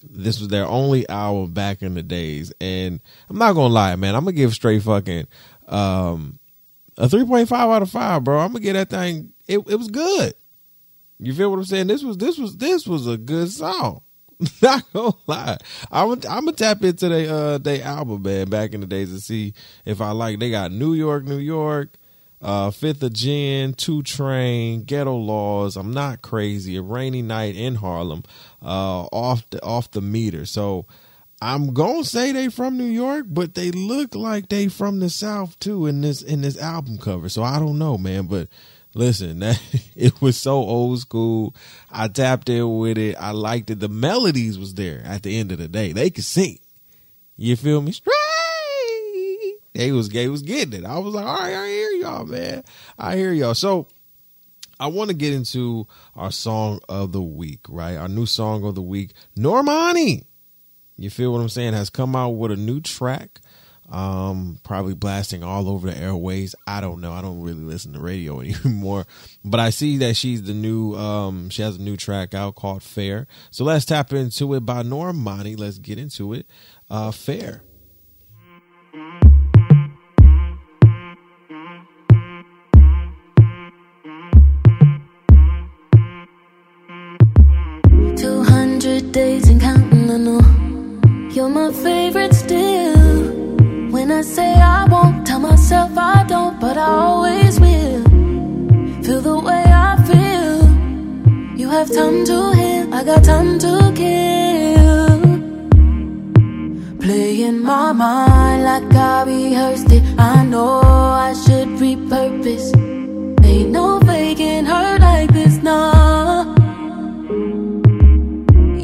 This 0.04 0.40
was 0.40 0.50
their 0.50 0.66
only 0.66 1.08
album 1.08 1.54
back 1.54 1.82
in 1.82 1.94
the 1.94 2.04
days, 2.04 2.52
and 2.60 3.00
I'm 3.30 3.38
not 3.38 3.54
gonna 3.54 3.74
lie, 3.74 3.96
man. 3.96 4.16
I'm 4.16 4.26
gonna 4.26 4.34
give 4.34 4.54
straight 4.54 4.84
fucking 4.84 5.28
um 5.68 6.40
a 6.98 7.08
3.5 7.08 7.52
out 7.52 7.82
of 7.82 7.90
five, 7.90 8.24
bro. 8.24 8.40
I'm 8.40 8.50
gonna 8.50 8.60
get 8.60 8.74
that 8.74 8.90
thing. 8.90 9.34
It 9.48 9.60
it 9.68 9.76
was 9.76 9.90
good. 9.90 10.34
You 11.20 11.34
feel 11.34 11.50
what 11.50 11.58
I'm 11.58 11.66
saying? 11.66 11.88
This 11.88 12.04
was 12.04 12.18
this 12.18 12.38
was 12.38 12.58
this 12.58 12.86
was 12.86 13.08
a 13.08 13.18
good 13.18 13.52
song. 13.52 14.03
Not 14.62 14.91
gonna 14.94 15.14
lie, 15.28 15.58
I'm 15.91 16.12
I'm 16.12 16.20
gonna 16.22 16.54
tap 16.54 16.84
into 16.84 17.10
their 17.10 17.34
uh 17.34 17.58
they 17.58 17.82
album 17.82 18.24
man 18.24 18.50
back 18.50 18.74
in 18.74 18.82
the 18.82 18.88
days 18.88 19.10
to 19.12 19.20
see 19.20 19.54
if 19.86 20.02
I 20.02 20.12
like. 20.12 20.39
They 20.39 20.50
got 20.50 20.72
New 20.72 20.94
York, 20.94 21.24
New 21.24 21.38
York, 21.38 21.96
uh 22.41 22.72
Fifth 22.72 23.04
of 23.04 23.14
Gin, 23.14 23.74
Two 23.74 24.04
Train, 24.04 24.84
Ghetto 24.84 25.16
Laws. 25.16 25.78
I'm 25.78 25.91
not 25.91 26.22
crazy. 26.22 26.78
A 26.78 26.82
rainy 26.82 27.22
night 27.22 27.56
in 27.56 27.76
Harlem, 27.76 28.24
uh 28.62 29.04
off 29.12 29.50
the 29.50 29.64
off 29.64 29.91
the 29.91 30.02
meter. 30.02 30.46
So 30.46 30.86
I'm 31.41 31.74
gonna 31.74 32.04
say 32.04 32.32
they 32.32 32.50
from 32.50 32.78
New 32.78 32.86
York, 32.86 33.26
but 33.30 33.54
they 33.54 33.72
look 33.72 34.16
like 34.16 34.50
they 34.50 34.68
from 34.68 35.00
the 35.00 35.10
South 35.10 35.58
too 35.60 35.86
in 35.88 36.02
this 36.02 36.22
in 36.22 36.41
this 36.41 36.58
album 36.58 36.98
cover. 36.98 37.30
So 37.30 37.44
I 37.44 37.60
don't 37.60 37.78
know, 37.78 37.98
man, 37.98 38.28
but 38.28 38.48
listen, 38.94 39.39
that 39.39 39.62
it 39.96 40.22
was 40.22 40.38
so 40.38 40.54
old 40.54 41.00
school. 41.00 41.56
I 41.91 42.08
tapped 42.08 42.50
in 42.50 42.78
with 42.78 42.98
it. 42.98 43.16
I 43.20 43.32
liked 43.32 43.70
it. 43.70 43.80
The 43.80 43.89
melodies 43.89 44.58
was 44.58 44.74
there 44.74 45.02
at 45.06 45.24
the 45.24 45.38
end 45.38 45.52
of 45.52 45.58
the 45.58 45.68
day. 45.68 45.94
They 45.94 46.10
could 46.10 46.24
sing. 46.24 46.60
You 47.38 47.56
feel 47.56 47.82
me? 47.82 47.91
Straight. 47.91 48.14
They 49.74 49.91
was 49.91 50.10
they 50.10 50.28
was 50.28 50.44
getting 50.44 50.84
it. 50.84 50.86
I 50.86 51.00
was 51.00 51.16
like, 51.16 51.26
all 51.26 51.39
right, 51.39 51.56
I 51.56 51.68
hear 51.68 51.89
y'all, 51.91 52.26
man. 52.26 52.64
I 52.98 53.16
hear 53.16 53.34
y'all. 53.34 53.56
So 53.56 53.88
I 54.80 54.88
want 54.88 55.10
to 55.10 55.16
get 55.16 55.34
into 55.34 55.88
our 56.16 56.32
song 56.32 56.80
of 56.88 57.12
the 57.12 57.22
week, 57.22 57.62
right? 57.70 57.96
Our 57.96 58.08
new 58.08 58.26
song 58.26 58.64
of 58.66 58.76
the 58.76 58.82
week, 58.82 59.14
Normani. 59.38 60.26
You 60.96 61.10
feel 61.10 61.34
what 61.34 61.39
I'm 61.39 61.50
saying? 61.50 61.74
Has 61.74 61.89
come 61.89 62.16
out 62.16 62.32
with 62.32 62.52
a 62.52 62.56
new 62.56 62.82
track. 62.82 63.39
Um, 63.90 64.60
probably 64.64 64.96
blasting 64.96 65.44
all 65.44 65.70
over 65.70 65.92
the 65.92 65.98
airways. 65.98 66.56
I 66.66 66.82
don't 66.82 67.02
know. 67.02 67.12
I 67.12 67.22
don't 67.22 67.42
really 67.42 67.62
listen 67.62 67.94
to 67.94 68.00
radio 68.00 68.40
anymore, 68.66 69.06
but 69.44 69.60
I 69.60 69.70
see 69.70 69.98
that 69.98 70.16
she's 70.16 70.44
the 70.44 70.54
new. 70.54 70.96
Um, 70.96 71.50
she 71.50 71.62
has 71.62 71.76
a 71.78 71.82
new 71.82 71.98
track 71.98 72.34
out 72.34 72.56
called 72.56 72.82
"Fair." 72.84 73.28
So 73.52 73.64
let's 73.64 73.86
tap 73.86 74.14
into 74.14 74.54
it 74.56 74.62
by 74.62 74.84
Normani. 74.84 75.58
Let's 75.60 75.78
get 75.78 76.00
into 76.00 76.34
it. 76.34 76.48
Uh, 76.90 77.12
"Fair." 77.12 77.62
Two 88.16 88.44
hundred 88.44 89.12
days 89.12 89.50
and 89.50 89.60
counting, 89.60 90.10
I 90.10 90.18
know 90.18 91.30
you're 91.32 91.50
my 91.50 91.72
favorite. 91.72 92.33
Say 94.24 94.54
I 94.54 94.86
won't, 94.86 95.28
tell 95.28 95.40
myself 95.40 95.92
I 95.98 96.24
don't, 96.24 96.58
but 96.60 96.78
I 96.78 96.86
always 96.86 97.60
will. 97.60 98.04
Feel 99.04 99.22
the 99.22 99.38
way 99.38 99.64
I 99.68 99.98
feel. 100.08 101.58
You 101.60 101.70
have 101.70 101.92
time 101.92 102.24
to 102.26 102.54
heal, 102.54 102.94
I 102.94 103.04
got 103.04 103.24
time 103.24 103.60
to 103.60 103.92
kill. 103.94 105.20
Play 107.00 107.44
in 107.44 107.62
my 107.62 107.92
mind 107.92 108.64
like 108.64 108.96
I 108.96 109.24
rehearsed 109.24 109.92
it. 109.92 110.02
I 110.18 110.46
know 110.46 110.80
I 110.80 111.34
should 111.34 111.68
repurpose. 111.78 112.72
purpose. 112.72 112.74
Ain't 113.46 113.72
no 113.72 114.00
faking 114.00 114.66
her 114.66 115.00
like 115.00 115.34
this, 115.34 115.58
nah. 115.58 116.56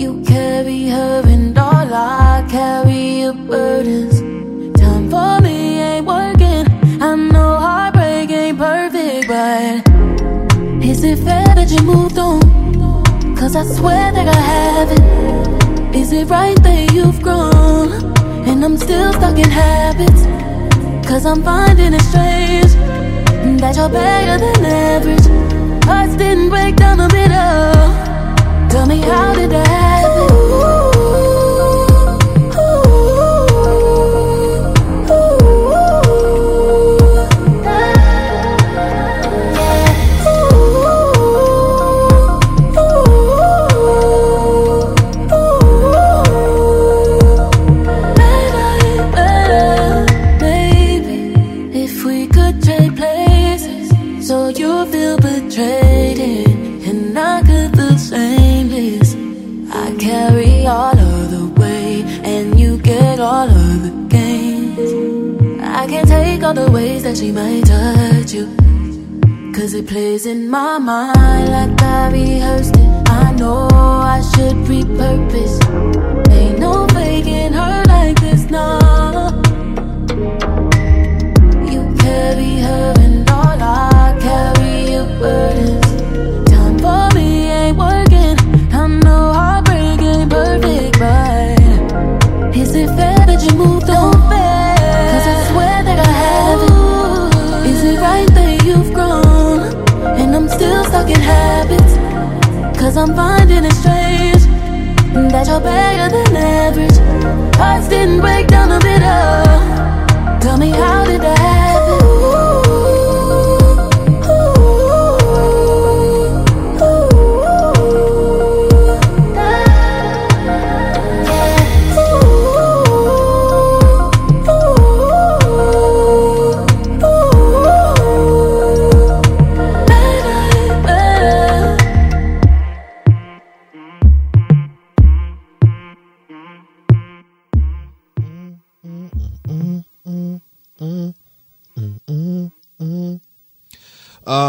You 0.02 0.22
carry 0.28 0.90
her 0.90 1.24
and 1.26 1.58
all 1.58 1.94
I 1.94 2.46
carry 2.50 3.22
your 3.22 3.34
burdens. 3.34 4.19
But 9.60 10.84
is 10.84 11.04
it 11.04 11.18
fair 11.20 11.54
that 11.56 11.70
you 11.70 11.82
moved 11.84 12.18
on? 12.18 12.42
Cause 13.36 13.56
I 13.56 13.64
swear 13.64 14.12
that 14.12 14.28
I 14.28 14.42
haven't. 14.54 15.96
Is 15.96 16.12
it 16.12 16.30
right 16.30 16.62
that 16.64 16.94
you've 16.94 17.22
grown? 17.22 17.88
And 18.48 18.64
I'm 18.64 18.78
still 18.78 19.12
stuck 19.14 19.38
in 19.38 19.50
habits. 19.50 20.24
Cause 21.08 21.26
I'm 21.26 21.42
finding 21.44 21.94
it 21.94 22.02
strange 22.02 22.74
that 23.62 23.76
you're 23.76 23.90
better 23.90 24.38
than 24.44 24.66
average. 24.66 25.28
Hearts 25.86 26.16
didn't 26.16 26.50
break 26.50 26.76
down 26.76 26.98
the 27.00 27.10
middle. 27.10 28.09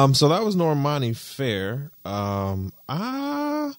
Um, 0.00 0.14
so 0.14 0.30
that 0.30 0.42
was 0.42 0.56
Normani 0.56 1.14
Fair. 1.14 1.90
Um, 2.06 2.72
ah, 2.88 3.74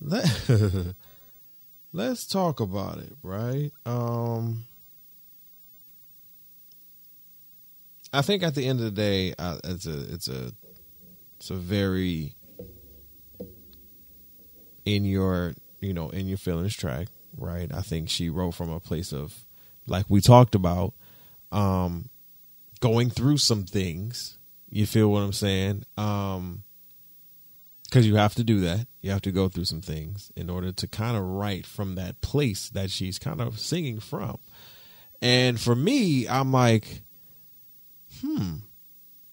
let, 0.00 0.26
let's 1.92 2.26
talk 2.26 2.58
about 2.58 2.98
it, 2.98 3.12
right? 3.22 3.70
Um, 3.86 4.64
I 8.12 8.22
think 8.22 8.42
at 8.42 8.56
the 8.56 8.66
end 8.66 8.80
of 8.80 8.86
the 8.86 8.90
day, 8.90 9.34
uh, 9.38 9.58
it's 9.62 9.86
a, 9.86 10.12
it's 10.12 10.26
a, 10.26 10.50
it's 11.36 11.50
a 11.50 11.54
very 11.54 12.34
in 14.84 15.04
your, 15.04 15.54
you 15.80 15.94
know, 15.94 16.10
in 16.10 16.26
your 16.26 16.38
feelings 16.38 16.74
track, 16.74 17.06
right? 17.38 17.72
I 17.72 17.82
think 17.82 18.10
she 18.10 18.30
wrote 18.30 18.56
from 18.56 18.68
a 18.70 18.80
place 18.80 19.12
of, 19.12 19.44
like 19.86 20.06
we 20.08 20.20
talked 20.20 20.56
about, 20.56 20.92
um, 21.52 22.08
going 22.80 23.10
through 23.10 23.36
some 23.36 23.62
things. 23.62 24.38
You 24.74 24.86
feel 24.86 25.08
what 25.08 25.22
I'm 25.22 25.32
saying? 25.32 25.84
Um, 25.96 26.64
because 27.84 28.08
you 28.08 28.16
have 28.16 28.34
to 28.34 28.42
do 28.42 28.58
that. 28.62 28.88
You 29.02 29.12
have 29.12 29.22
to 29.22 29.30
go 29.30 29.48
through 29.48 29.66
some 29.66 29.80
things 29.80 30.32
in 30.34 30.50
order 30.50 30.72
to 30.72 30.88
kind 30.88 31.16
of 31.16 31.22
write 31.22 31.64
from 31.64 31.94
that 31.94 32.20
place 32.22 32.70
that 32.70 32.90
she's 32.90 33.20
kind 33.20 33.40
of 33.40 33.60
singing 33.60 34.00
from. 34.00 34.38
And 35.22 35.60
for 35.60 35.76
me, 35.76 36.26
I'm 36.26 36.50
like, 36.50 37.02
hmm. 38.20 38.54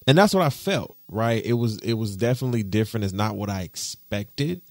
And 0.06 0.16
that's 0.16 0.36
what 0.36 0.44
I 0.44 0.52
felt, 0.52 0.96
right? 1.08 1.44
It 1.44 1.54
was 1.54 1.80
it 1.80 1.94
was 1.94 2.16
definitely 2.16 2.62
different. 2.62 3.04
It's 3.04 3.12
not 3.12 3.36
what 3.36 3.50
I 3.50 3.62
expected, 3.62 4.62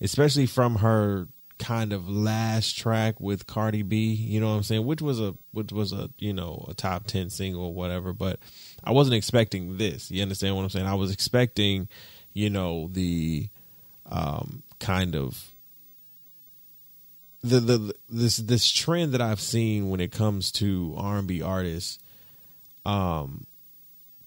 especially 0.00 0.46
from 0.46 0.76
her 0.76 1.28
kind 1.58 1.92
of 1.92 2.08
last 2.08 2.76
track 2.76 3.20
with 3.20 3.46
Cardi 3.46 3.82
B, 3.82 4.12
you 4.12 4.40
know 4.40 4.50
what 4.50 4.56
I'm 4.56 4.62
saying? 4.62 4.84
Which 4.84 5.02
was 5.02 5.20
a 5.20 5.34
which 5.52 5.72
was 5.72 5.92
a, 5.92 6.10
you 6.18 6.32
know, 6.32 6.64
a 6.68 6.74
top 6.74 7.06
10 7.06 7.30
single 7.30 7.64
or 7.64 7.74
whatever, 7.74 8.12
but 8.12 8.38
I 8.84 8.92
wasn't 8.92 9.16
expecting 9.16 9.78
this. 9.78 10.10
You 10.10 10.22
understand 10.22 10.56
what 10.56 10.62
I'm 10.62 10.70
saying? 10.70 10.86
I 10.86 10.94
was 10.94 11.12
expecting, 11.12 11.88
you 12.32 12.50
know, 12.50 12.88
the 12.92 13.48
um 14.06 14.62
kind 14.78 15.14
of 15.14 15.52
the 17.42 17.60
the 17.60 17.94
this 18.08 18.36
this 18.36 18.70
trend 18.70 19.12
that 19.12 19.20
I've 19.20 19.40
seen 19.40 19.88
when 19.88 20.00
it 20.00 20.12
comes 20.12 20.52
to 20.52 20.94
R&B 20.96 21.42
artists 21.42 21.98
um 22.84 23.46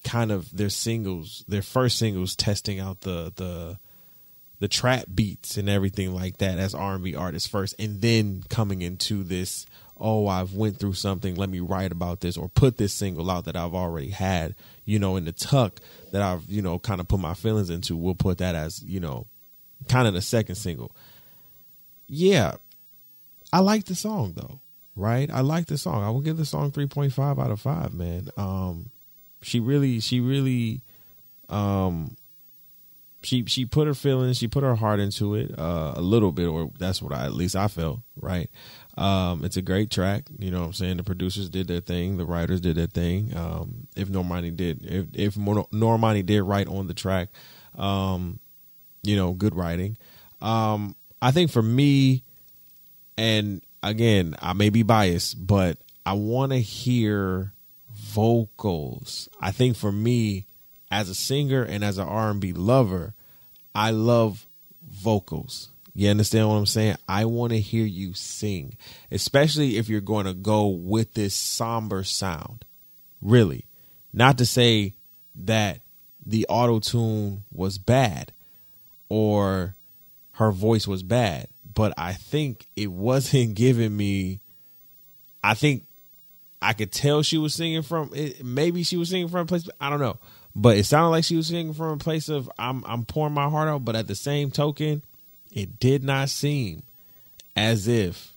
kind 0.04 0.32
of 0.32 0.56
their 0.56 0.70
singles, 0.70 1.44
their 1.48 1.62
first 1.62 1.98
singles 1.98 2.36
testing 2.36 2.80
out 2.80 3.02
the 3.02 3.32
the 3.36 3.80
the 4.60 4.68
trap 4.68 5.06
beats 5.14 5.58
and 5.58 5.70
everything 5.70 6.14
like 6.14 6.38
that 6.38 6.58
as 6.60 6.76
R&B 6.76 7.16
artists 7.16 7.48
first 7.48 7.76
and 7.80 8.02
then 8.02 8.44
coming 8.50 8.82
into 8.82 9.24
this 9.24 9.66
oh 9.98 10.28
I've 10.28 10.54
went 10.54 10.80
through 10.80 10.94
something 10.94 11.36
let 11.36 11.50
me 11.50 11.60
write 11.60 11.92
about 11.92 12.22
this 12.22 12.38
or 12.38 12.50
put 12.50 12.78
this 12.78 12.94
single 12.94 13.30
out 13.32 13.46
that 13.46 13.56
I've 13.56 13.74
already 13.74 14.10
had 14.10 14.56
you 14.86 15.00
know 15.00 15.16
in 15.16 15.26
the 15.26 15.32
tuck 15.32 15.80
that 16.12 16.22
I've 16.22 16.46
you 16.50 16.62
know 16.62 16.80
kind 16.80 17.00
of 17.02 17.08
put 17.08 17.20
my 17.20 17.34
feelings 17.34 17.70
into 17.70 17.96
we'll 17.96 18.16
put 18.16 18.40
that 18.40 18.56
as 18.56 18.84
you 18.84 19.00
know 19.00 19.28
kind 19.88 20.08
of 20.08 20.14
the 20.14 20.22
second 20.22 20.56
single. 20.56 20.92
Yeah 22.08 22.56
I 23.52 23.60
like 23.60 23.86
the 23.86 23.96
song 23.96 24.34
though 24.36 24.60
right? 24.96 25.32
I 25.32 25.40
like 25.40 25.68
the 25.68 25.78
song. 25.78 26.04
I 26.04 26.10
will 26.10 26.20
give 26.20 26.36
the 26.36 26.46
song 26.46 26.72
3.5 26.72 27.42
out 27.42 27.52
of 27.52 27.62
5 27.62 27.94
man. 27.94 28.30
Um 28.38 28.92
she 29.42 29.60
really 29.60 30.00
she 30.02 30.20
really 30.20 30.82
um 31.48 32.18
she 33.22 33.46
she 33.46 33.66
put 33.66 33.88
her 33.88 33.94
feelings, 33.94 34.38
she 34.38 34.48
put 34.48 34.64
her 34.64 34.76
heart 34.76 35.00
into 35.00 35.36
it 35.36 35.58
uh, 35.58 35.94
a 35.96 36.02
little 36.02 36.32
bit, 36.32 36.48
or 36.48 36.72
that's 36.78 37.02
what 37.02 37.14
I 37.14 37.26
at 37.26 37.34
least 37.34 37.56
I 37.56 37.68
felt. 37.68 38.00
Right, 38.16 38.50
um, 38.98 39.44
it's 39.44 39.58
a 39.58 39.62
great 39.62 39.90
track. 39.92 40.26
You 40.38 40.52
know, 40.52 40.62
what 40.62 40.68
I'm 40.68 40.74
saying 40.74 40.98
the 40.98 41.04
producers 41.04 41.50
did 41.50 41.68
their 41.68 41.82
thing, 41.82 42.18
the 42.18 42.26
writers 42.26 42.62
did 42.62 42.78
their 42.78 42.88
thing. 42.88 43.36
Um, 43.36 43.88
if 43.96 44.10
Normani 44.10 44.56
did, 44.56 44.86
if 44.86 45.08
if 45.14 45.36
Normani 45.36 46.26
did 46.26 46.44
write 46.44 46.68
on 46.68 46.88
the 46.88 46.94
track, 46.94 47.30
um, 47.78 48.40
you 49.04 49.16
know, 49.16 49.34
good 49.34 49.56
writing. 49.56 49.98
Um, 50.42 50.96
I 51.22 51.32
think 51.32 51.52
for 51.52 51.62
me, 51.62 52.24
and 53.18 53.62
again, 53.84 54.36
I 54.42 54.54
may 54.54 54.70
be 54.70 54.84
biased, 54.84 55.46
but 55.46 55.78
I 56.06 56.14
want 56.14 56.54
to 56.54 56.60
hear 56.60 57.54
vocals. 57.94 59.30
I 59.40 59.52
think 59.52 59.76
for 59.76 59.92
me, 59.92 60.46
as 60.92 61.10
a 61.10 61.16
singer 61.16 61.64
and 61.64 61.84
as 61.84 61.98
an 61.98 62.08
R&B 62.08 62.54
lover, 62.54 63.14
I 63.74 63.92
love 63.92 64.48
vocals. 64.90 65.70
You 65.94 66.10
understand 66.10 66.48
what 66.48 66.56
I'm 66.56 66.66
saying? 66.66 66.96
I 67.08 67.26
want 67.26 67.52
to 67.52 67.60
hear 67.60 67.86
you 67.86 68.14
sing, 68.14 68.74
especially 69.12 69.78
if 69.78 69.90
you're 69.90 70.02
going 70.02 70.26
to 70.26 70.34
go 70.34 70.68
with 70.68 71.14
this 71.14 71.34
somber 71.34 72.04
sound. 72.04 72.66
Really. 73.22 73.66
Not 74.14 74.38
to 74.38 74.46
say 74.46 74.96
that 75.36 75.82
the 76.26 76.46
auto 76.48 76.80
tune 76.80 77.44
was 77.52 77.78
bad 77.78 78.32
or 79.10 79.76
her 80.34 80.52
voice 80.52 80.88
was 80.88 81.04
bad, 81.04 81.48
but 81.74 81.94
I 81.98 82.14
think 82.14 82.68
it 82.76 82.92
wasn't 82.92 83.54
giving 83.56 83.96
me. 83.96 84.42
I 85.44 85.54
think 85.54 85.86
I 86.62 86.74
could 86.74 86.92
tell 86.92 87.24
she 87.24 87.38
was 87.38 87.54
singing 87.54 87.82
from 87.82 88.12
it. 88.14 88.44
Maybe 88.44 88.84
she 88.84 88.98
was 88.98 89.10
singing 89.10 89.28
from 89.28 89.42
a 89.42 89.46
place. 89.46 89.68
I 89.80 89.90
don't 89.90 90.00
know, 90.00 90.20
but 90.60 90.76
it 90.76 90.84
sounded 90.84 91.10
like 91.10 91.24
she 91.24 91.38
was 91.38 91.48
singing 91.48 91.74
from 91.74 91.92
a 91.92 91.98
place 91.98 92.28
of 92.28 92.52
I'm 92.60 92.84
I'm 92.86 93.06
pouring 93.06 93.34
my 93.34 93.50
heart 93.50 93.70
out. 93.70 93.86
But 93.86 93.96
at 93.96 94.08
the 94.08 94.16
same 94.16 94.52
token, 94.52 95.04
it 95.54 95.80
did 95.80 96.04
not 96.04 96.30
seem 96.30 96.84
as 97.56 97.88
if 97.88 98.34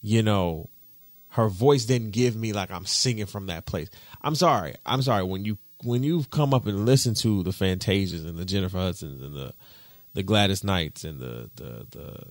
you 0.00 0.22
know 0.22 0.68
her 1.30 1.48
voice 1.48 1.84
didn't 1.84 2.12
give 2.12 2.36
me 2.36 2.52
like 2.52 2.70
I'm 2.70 2.86
singing 2.86 3.26
from 3.26 3.46
that 3.46 3.66
place. 3.66 3.90
I'm 4.22 4.36
sorry. 4.36 4.76
I'm 4.86 5.02
sorry 5.02 5.24
when 5.24 5.44
you 5.44 5.58
when 5.82 6.04
you've 6.04 6.30
come 6.30 6.54
up 6.54 6.66
and 6.66 6.86
listened 6.86 7.16
to 7.18 7.42
the 7.42 7.50
Fantasias 7.50 8.24
and 8.24 8.38
the 8.38 8.44
Jennifer 8.44 8.78
Hudsons 8.78 9.20
and 9.20 9.34
the 9.34 9.52
the 10.14 10.22
Gladys 10.22 10.62
Knights 10.62 11.02
and 11.02 11.18
the 11.18 11.50
the 11.56 11.86
the 11.90 12.22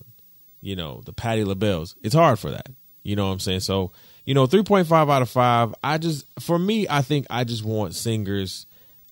you 0.61 0.77
know 0.77 1.01
the 1.05 1.13
Patti 1.13 1.43
LaBelles, 1.43 1.95
it's 2.01 2.15
hard 2.15 2.39
for 2.39 2.51
that. 2.51 2.69
You 3.03 3.17
know 3.17 3.27
what 3.27 3.33
I'm 3.33 3.39
saying? 3.39 3.59
So 3.59 3.91
you 4.23 4.33
know, 4.33 4.47
3.5 4.47 5.11
out 5.11 5.21
of 5.21 5.29
five. 5.29 5.75
I 5.83 5.97
just 5.97 6.25
for 6.39 6.57
me, 6.57 6.87
I 6.89 7.01
think 7.01 7.27
I 7.29 7.43
just 7.43 7.65
want 7.65 7.95
singers 7.95 8.65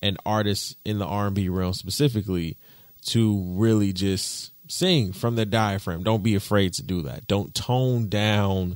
and 0.04 0.18
artists 0.26 0.76
in 0.84 1.00
the 1.00 1.06
R&B 1.06 1.48
realm 1.48 1.74
specifically 1.74 2.58
to 3.06 3.42
really 3.56 3.94
just 3.94 4.52
sing 4.68 5.14
from 5.14 5.38
the 5.38 5.46
diaphragm. 5.46 6.04
Don't 6.04 6.22
be 6.22 6.36
afraid 6.36 6.74
to 6.74 6.84
do 6.84 7.02
that. 7.04 7.26
Don't 7.26 7.56
tone 7.56 8.10
down 8.10 8.76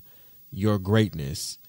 your 0.51 0.79
greatness 0.79 1.59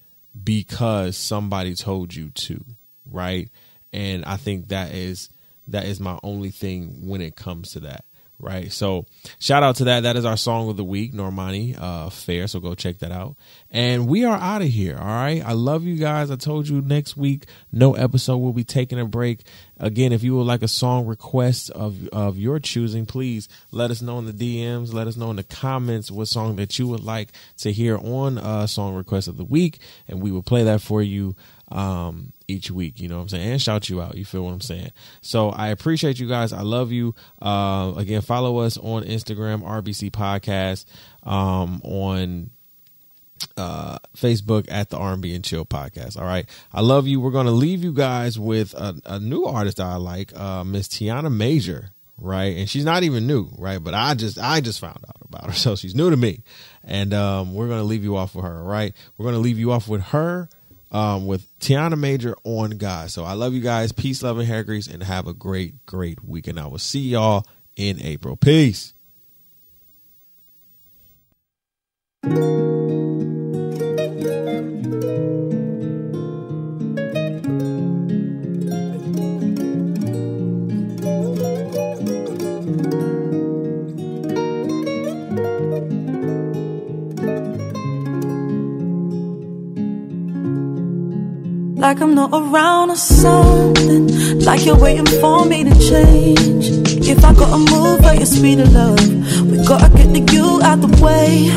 because 0.45 1.17
somebody 1.17 1.75
told 1.75 2.15
you 2.15 2.31
to, 2.31 2.65
right? 3.05 3.51
And 3.93 4.25
I 4.25 4.37
think 4.37 4.69
that 4.69 4.95
is 4.95 5.29
that 5.67 5.87
is 5.87 5.99
my 5.99 6.21
only 6.23 6.51
thing 6.51 7.09
when 7.09 7.21
it 7.21 7.35
comes 7.35 7.73
to 7.73 7.81
that 7.81 8.05
right? 8.41 8.73
So 8.73 9.07
shout 9.39 9.63
out 9.63 9.77
to 9.77 9.85
that. 9.85 10.05
That 10.05 10.17
is 10.17 10.25
our 10.25 10.37
song 10.37 10.69
of 10.69 10.77
the 10.77 10.85
week, 10.85 11.13
Normani 11.13 11.77
uh, 11.79 12.11
Fair. 12.11 12.47
So 12.47 12.61
go 12.61 12.75
check 12.75 12.99
that 12.99 13.13
out. 13.13 13.37
And 13.71 14.07
we 14.07 14.25
are 14.25 14.37
out 14.37 14.63
of 14.63 14.69
here. 14.69 14.97
All 14.97 15.07
right. 15.07 15.43
I 15.45 15.53
love 15.53 15.85
you 15.85 15.97
guys. 15.97 16.31
I 16.31 16.37
told 16.37 16.69
you 16.69 16.81
next 16.81 17.17
week, 17.17 17.47
no 17.73 17.95
episode. 17.95 18.39
We'll 18.39 18.53
be 18.53 18.65
taking 18.65 18.99
a 18.99 19.05
break. 19.05 19.43
Again, 19.79 20.13
if 20.13 20.23
you 20.23 20.37
would 20.37 20.47
like 20.47 20.63
a 20.63 20.69
song 20.69 21.07
request 21.07 21.71
of, 21.71 22.09
of 22.09 22.39
your 22.39 22.59
choosing, 22.59 23.07
please 23.07 23.49
let 23.71 23.91
us 23.91 24.03
know 24.03 24.19
in 24.19 24.27
the 24.27 24.33
DMs. 24.33 24.93
Let 24.93 25.07
us 25.07 25.17
know 25.17 25.31
in 25.31 25.37
the 25.37 25.45
comments 25.45 26.11
what 26.11 26.29
song 26.29 26.57
that 26.57 26.79
you 26.79 26.89
would 26.89 27.05
like 27.05 27.31
to 27.59 27.73
hear 27.73 27.97
on 27.99 28.39
uh, 28.39 28.67
Song 28.67 28.95
Request 28.95 29.29
of 29.29 29.37
the 29.37 29.45
Week. 29.45 29.79
And 30.09 30.21
we 30.23 30.31
will 30.31 30.43
play 30.43 30.65
that 30.65 30.81
for 30.81 31.03
you 31.03 31.37
um, 31.71 32.33
each 32.47 32.71
week. 32.71 33.01
You 33.01 33.09
know 33.09 33.17
what 33.17 33.23
I'm 33.23 33.29
saying? 33.29 33.53
And 33.53 33.63
shout 33.63 33.89
you 33.89 34.01
out. 34.01 34.17
You 34.17 34.25
feel 34.25 34.45
what 34.45 34.53
I'm 34.53 34.61
saying? 34.61 34.93
So 35.21 35.51
I 35.51 35.69
appreciate 35.69 36.19
you 36.19 36.29
guys. 36.29 36.53
I 36.53 36.63
love 36.63 36.93
you. 36.93 37.15
Uh, 37.41 37.93
again, 37.97 38.23
follow 38.23 38.59
us 38.59 38.79
on 38.79 39.05
Instagram, 39.05 39.63
RBC 39.63 40.11
Podcast, 40.11 40.85
um, 41.29 41.81
on 41.85 42.51
uh, 43.57 43.99
Facebook 44.17 44.67
at 44.71 44.91
the 44.91 44.99
R&B 44.99 45.35
and 45.35 45.45
Chill 45.45 45.65
Podcast. 45.65 46.19
All 46.19 46.27
right, 46.27 46.49
I 46.73 46.81
love 46.81 47.07
you. 47.07 47.21
We're 47.21 47.31
gonna 47.31 47.51
leave 47.51 47.85
you 47.85 47.93
guys 47.93 48.39
with 48.39 48.75
a, 48.75 49.01
a 49.05 49.21
new 49.21 49.45
artist 49.45 49.81
I 49.81 49.97
like, 49.97 50.39
uh, 50.39 50.65
Miss 50.65 50.89
Tiana 50.89 51.33
Major. 51.33 51.91
Right, 52.21 52.57
and 52.57 52.69
she's 52.69 52.85
not 52.85 53.05
even 53.05 53.29
new, 53.29 53.49
right? 53.59 53.79
But 53.79 53.95
I 53.95 54.15
just 54.15 54.41
I 54.41 54.61
just 54.61 54.81
found 54.81 55.05
out 55.07 55.19
about 55.23 55.47
her, 55.47 55.53
so 55.53 55.77
she's 55.77 55.95
new 55.95 56.11
to 56.11 56.17
me, 56.17 56.43
and 56.83 57.15
um, 57.15 57.55
we're 57.55 57.69
gonna 57.69 57.85
leave 57.85 58.03
you 58.03 58.17
off 58.17 58.35
with 58.35 58.45
her. 58.45 58.61
Right, 58.61 58.93
we're 59.17 59.27
gonna 59.27 59.39
leave 59.39 59.59
you 59.59 59.71
off 59.71 59.87
with 59.87 60.03
her 60.07 60.49
um, 60.91 61.27
with 61.27 61.47
Tiana 61.61 61.99
Major 61.99 62.35
on 62.45 62.71
God. 62.71 63.11
So 63.11 63.25
I 63.25 63.35
love 63.35 63.55
you 63.55 63.61
guys. 63.61 63.93
Peace, 63.93 64.23
love, 64.23 64.39
and 64.39 64.47
hair 64.47 64.65
grease, 64.65 64.87
and 64.87 65.03
have 65.03 65.27
a 65.27 65.35
great, 65.35 65.85
great 65.87 66.25
weekend. 66.25 66.59
I 66.59 66.67
will 66.67 66.79
see 66.79 67.01
y'all 67.01 67.47
in 67.77 68.01
April. 68.03 68.37
Peace. 68.37 68.95
Like 91.89 92.03
I'm 92.03 92.15
not 92.15 92.29
around 92.35 92.91
or 92.91 92.97
something. 92.97 94.41
Like 94.41 94.67
you're 94.67 94.77
waiting 94.77 95.07
for 95.23 95.47
me 95.47 95.65
to 95.65 95.71
change. 95.89 96.67
If 97.09 97.25
I 97.25 97.33
gotta 97.33 97.57
move 97.57 98.05
at 98.05 98.17
your 98.19 98.27
of 98.61 98.73
love, 98.75 99.51
we 99.51 99.57
gotta 99.65 99.89
get 99.97 100.13
the 100.13 100.21
you 100.31 100.61
out 100.63 100.83
the 100.83 100.89
way. 101.03 101.49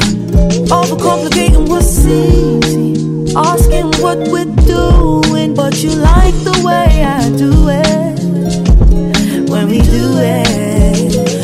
Overcomplicating 0.72 1.68
what's 1.68 2.06
easy. 2.06 3.36
Asking 3.36 3.92
what 4.02 4.20
we're 4.32 4.46
doing, 4.66 5.54
but 5.54 5.84
you 5.84 5.90
like 5.96 6.36
the 6.46 6.62
way 6.64 7.04
I 7.04 7.28
do 7.36 7.52
it. 7.68 9.50
When 9.50 9.68
we 9.68 9.82
do 9.82 10.16
it, 10.16 11.41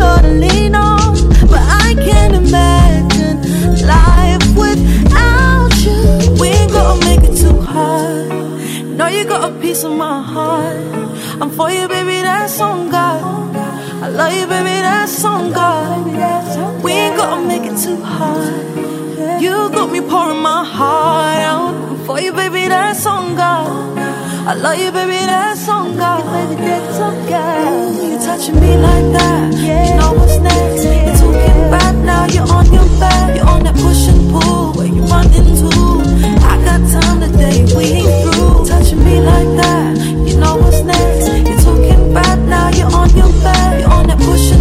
sure 0.00 0.22
lean 0.42 0.74
on, 0.74 1.14
but 1.52 1.64
I 1.84 1.94
can't 2.06 2.34
imagine 2.42 3.36
life 3.94 4.46
without 4.62 5.72
you. 5.84 6.00
We 6.40 6.48
ain't 6.58 6.72
gotta 6.72 7.04
make 7.08 7.22
it 7.28 7.36
too 7.42 7.58
hard. 7.60 8.28
Know 8.96 9.08
you 9.16 9.24
got 9.24 9.42
a 9.50 9.52
piece 9.60 9.82
of 9.84 9.92
my 9.92 10.22
heart. 10.22 10.80
I'm 11.40 11.50
for 11.50 11.70
you, 11.70 11.86
baby. 11.88 12.16
That's 12.28 12.60
on 12.60 12.90
God. 12.90 13.56
I 14.04 14.08
love 14.08 14.32
you, 14.38 14.46
baby. 14.46 14.76
That's 14.88 15.24
on 15.24 15.52
God. 15.52 16.06
We 16.84 16.92
ain't 16.92 17.16
gotta 17.16 17.46
make 17.52 17.64
it 17.70 17.76
too 17.84 18.00
hard. 18.02 19.42
You 19.44 19.54
got 19.76 19.90
me 19.92 20.00
pouring 20.00 20.42
my 20.50 20.64
heart 20.64 21.40
out 21.52 21.74
for 22.06 22.20
you, 22.20 22.32
baby. 22.32 22.68
That's 22.68 23.04
on 23.06 23.36
God. 23.36 23.98
I 24.50 24.54
love 24.54 24.78
you, 24.78 24.90
baby. 24.92 25.20
That's 25.32 25.68
on 25.68 25.96
God. 25.96 26.19
Baby, 26.30 26.54
that's 26.62 26.98
on 27.00 27.14
God. 27.28 27.94
You 28.02 28.18
touching 28.18 28.54
me 28.60 28.76
like 28.76 29.08
that. 29.18 29.54
You 29.54 29.94
know 29.98 30.12
what's 30.14 30.38
next. 30.38 30.84
You're 30.84 31.16
talking 31.18 31.70
back 31.70 31.94
now. 31.96 32.24
You're 32.26 32.50
on 32.52 32.66
your 32.72 32.86
back. 33.00 33.36
You're 33.36 33.46
on 33.46 33.64
that 33.64 33.74
push 33.74 34.06
and 34.08 34.30
pull. 34.30 34.72
Where 34.74 34.86
you 34.86 35.02
running 35.10 35.54
to? 35.60 35.70
I 36.46 36.54
got 36.64 36.80
time 36.92 37.20
today. 37.20 37.66
We 37.76 37.84
ain't 37.98 38.34
through. 38.34 38.66
Touching 38.66 39.02
me 39.04 39.20
like 39.20 39.50
that. 39.60 39.98
You 40.28 40.38
know 40.38 40.56
what's 40.56 40.82
next. 40.82 41.26
You're 41.48 41.60
talking 41.60 42.14
back 42.14 42.38
now. 42.40 42.68
You're 42.78 42.94
on 42.94 43.10
your 43.16 43.32
back. 43.42 43.80
You're 43.80 43.90
on 43.90 44.06
that 44.06 44.18
push 44.18 44.52
and 44.52 44.59